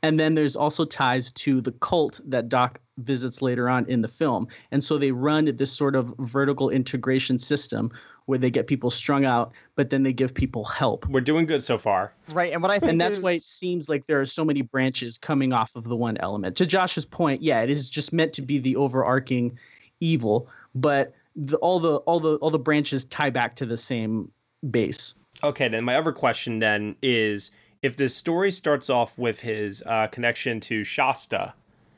And 0.01 0.19
then 0.19 0.35
there's 0.35 0.55
also 0.55 0.83
ties 0.83 1.31
to 1.31 1.61
the 1.61 1.71
cult 1.71 2.19
that 2.25 2.49
Doc 2.49 2.79
visits 2.97 3.41
later 3.41 3.69
on 3.69 3.85
in 3.87 4.01
the 4.01 4.07
film. 4.07 4.47
And 4.71 4.83
so 4.83 4.97
they 4.97 5.11
run 5.11 5.55
this 5.55 5.71
sort 5.71 5.95
of 5.95 6.13
vertical 6.19 6.69
integration 6.69 7.39
system 7.39 7.91
where 8.25 8.37
they 8.37 8.49
get 8.49 8.67
people 8.67 8.89
strung 8.89 9.25
out, 9.25 9.51
but 9.75 9.89
then 9.89 10.03
they 10.03 10.13
give 10.13 10.33
people 10.33 10.63
help. 10.63 11.05
We're 11.09 11.21
doing 11.21 11.45
good 11.45 11.61
so 11.61 11.77
far. 11.77 12.13
right, 12.29 12.53
and 12.53 12.61
what 12.61 12.71
I 12.71 12.79
think 12.79 12.93
And 12.93 13.01
that's 13.01 13.17
is, 13.17 13.23
why 13.23 13.31
it 13.33 13.43
seems 13.43 13.89
like 13.89 14.05
there 14.05 14.21
are 14.21 14.25
so 14.25 14.45
many 14.45 14.61
branches 14.61 15.17
coming 15.17 15.51
off 15.51 15.75
of 15.75 15.83
the 15.83 15.95
one 15.95 16.17
element. 16.17 16.55
To 16.57 16.65
Josh's 16.65 17.05
point, 17.05 17.41
yeah, 17.41 17.61
it 17.61 17.69
is 17.69 17.89
just 17.89 18.13
meant 18.13 18.31
to 18.33 18.41
be 18.41 18.59
the 18.59 18.75
overarching 18.75 19.57
evil, 19.99 20.47
but 20.73 21.13
the, 21.35 21.57
all 21.57 21.79
the 21.79 21.97
all 21.97 22.19
the 22.19 22.35
all 22.37 22.49
the 22.49 22.59
branches 22.59 23.05
tie 23.05 23.29
back 23.29 23.55
to 23.57 23.65
the 23.65 23.77
same 23.77 24.31
base. 24.69 25.15
Okay, 25.43 25.67
then 25.67 25.83
my 25.83 25.95
other 25.95 26.11
question 26.11 26.59
then 26.59 26.95
is 27.01 27.51
if 27.81 27.97
the 27.97 28.07
story 28.07 28.51
starts 28.51 28.89
off 28.89 29.17
with 29.17 29.41
his 29.41 29.83
uh, 29.85 30.07
connection 30.07 30.59
to 30.61 30.83
Shasta, 30.83 31.53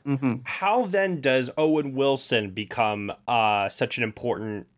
Mm-hmm. 0.06 0.34
how 0.44 0.86
then 0.86 1.20
does 1.20 1.50
Owen 1.58 1.94
Wilson 1.94 2.50
become 2.50 3.12
uh, 3.26 3.68
such 3.68 3.98
an 3.98 4.04
important 4.04 4.68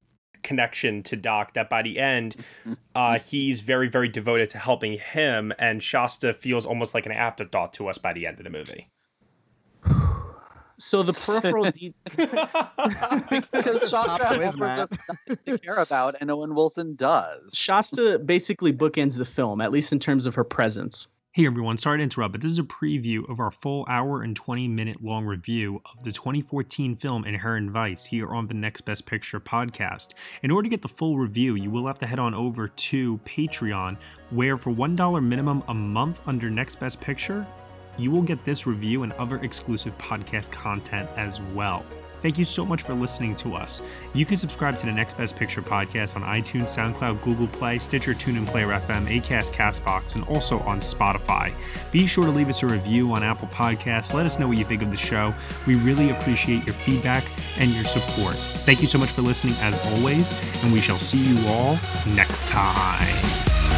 connection 0.43 1.03
to 1.03 1.17
Doc 1.17 1.55
that 1.55 1.69
by 1.69 1.83
the 1.83 1.99
end, 1.99 2.37
uh, 2.95 3.19
he's 3.19 3.61
very, 3.61 3.89
very 3.89 4.09
devoted 4.09 4.49
to 4.51 4.59
helping 4.59 4.99
him, 4.99 5.53
and 5.59 5.83
Shasta 5.83 6.33
feels 6.33 6.65
almost 6.65 6.95
like 6.95 7.07
an 7.07 7.13
afterthought 7.13 7.75
to 7.75 7.89
us 7.89 7.99
by 7.99 8.13
the 8.13 8.27
end 8.27 8.39
of 8.39 8.45
the 8.45 8.51
movie? 8.51 8.89
So 10.79 11.03
the 11.03 11.13
peripheral 11.13 11.65
de- 11.73 11.93
Because 13.53 13.81
Shasta 13.91 14.25
Pop 14.25 14.37
quiz, 14.37 14.55
has 14.55 14.89
just 14.89 15.45
to 15.47 15.59
care 15.59 15.75
about, 15.75 16.15
and 16.21 16.31
Owen 16.31 16.55
Wilson 16.55 16.95
does. 16.95 17.51
Shasta 17.53 18.19
basically 18.21 18.73
bookends 18.73 19.19
the 19.19 19.25
film, 19.25 19.61
at 19.61 19.73
least 19.73 19.93
in 19.93 19.99
terms 19.99 20.25
of 20.25 20.37
her 20.37 20.45
presence. 20.45 21.09
Hey 21.39 21.47
everyone, 21.47 21.79
sorry 21.79 21.99
to 21.99 22.03
interrupt, 22.03 22.33
but 22.33 22.41
this 22.41 22.51
is 22.51 22.59
a 22.59 22.65
preview 22.65 23.31
of 23.31 23.39
our 23.39 23.53
full 23.53 23.87
hour 23.89 24.23
and 24.23 24.35
20 24.35 24.67
minute 24.67 25.05
long 25.05 25.25
review 25.25 25.81
of 25.85 26.03
the 26.03 26.11
2014 26.11 26.97
film 26.97 27.25
Inherent 27.25 27.71
Vice 27.71 28.05
here 28.05 28.31
on 28.31 28.49
the 28.49 28.55
Next 28.55 28.81
Best 28.81 29.07
Picture 29.07 29.39
podcast. 29.39 30.15
In 30.43 30.51
order 30.51 30.65
to 30.65 30.69
get 30.69 30.83
the 30.83 30.89
full 30.89 31.17
review, 31.17 31.55
you 31.55 31.71
will 31.71 31.87
have 31.87 32.01
to 32.01 32.09
head 32.09 32.19
on 32.19 32.35
over 32.35 32.67
to 32.67 33.19
Patreon, 33.19 33.97
where 34.31 34.57
for 34.57 34.73
$1 34.73 35.23
minimum 35.25 35.63
a 35.69 35.75
month 35.75 36.19
under 36.27 36.51
Next 36.51 36.81
Best 36.81 37.01
Picture, 37.01 37.47
you 37.97 38.11
will 38.11 38.23
get 38.23 38.45
this 38.45 38.67
review 38.67 39.05
and 39.05 39.13
other 39.13 39.37
exclusive 39.45 39.97
podcast 39.97 40.51
content 40.51 41.09
as 41.17 41.41
well. 41.55 41.85
Thank 42.23 42.39
you 42.39 42.45
so 42.45 42.67
much 42.67 42.83
for 42.83 42.95
listening 42.95 43.37
to 43.37 43.55
us. 43.55 43.81
You 44.13 44.27
can 44.27 44.37
subscribe 44.37 44.77
to 44.79 44.87
the 44.87 44.93
Next 44.93 45.17
Best 45.17 45.37
Picture 45.37 45.63
podcast 45.63 46.17
on 46.17 46.23
iTunes, 46.23 46.75
SoundCloud, 46.75 47.23
Google 47.23 47.47
Play, 47.47 47.79
Stitcher, 47.79 48.15
TuneIn 48.15 48.47
Player 48.47 48.69
FM, 48.69 49.07
Acast, 49.07 49.51
Castbox, 49.53 50.15
and 50.15 50.25
also 50.25 50.59
on 50.61 50.81
Spotify. 50.81 51.53
Be 51.93 52.07
sure 52.07 52.25
to 52.25 52.31
leave 52.31 52.49
us 52.49 52.63
a 52.63 52.67
review 52.67 53.13
on 53.13 53.23
Apple 53.23 53.49
Podcasts. 53.49 54.13
Let 54.13 54.27
us 54.27 54.39
know 54.39 54.49
what 54.49 54.59
you 54.59 54.65
think 54.65 54.83
of 54.83 54.91
the 54.91 54.97
show. 54.97 55.33
We 55.67 55.77
really 55.77 56.11
appreciate 56.11 56.65
your 56.67 56.75
feedback 56.75 57.25
and 57.57 57.73
your 57.73 57.85
support. 57.85 58.35
Thank 58.35 58.83
you 58.83 58.89
so 58.89 58.99
much 58.99 59.11
for 59.11 59.23
listening 59.23 59.55
as 59.61 59.95
always, 59.95 60.65
and 60.65 60.73
we 60.73 60.81
shall 60.81 60.97
see 60.97 61.35
you 61.35 61.49
all 61.49 61.73
next 62.17 62.51
time. 62.51 63.78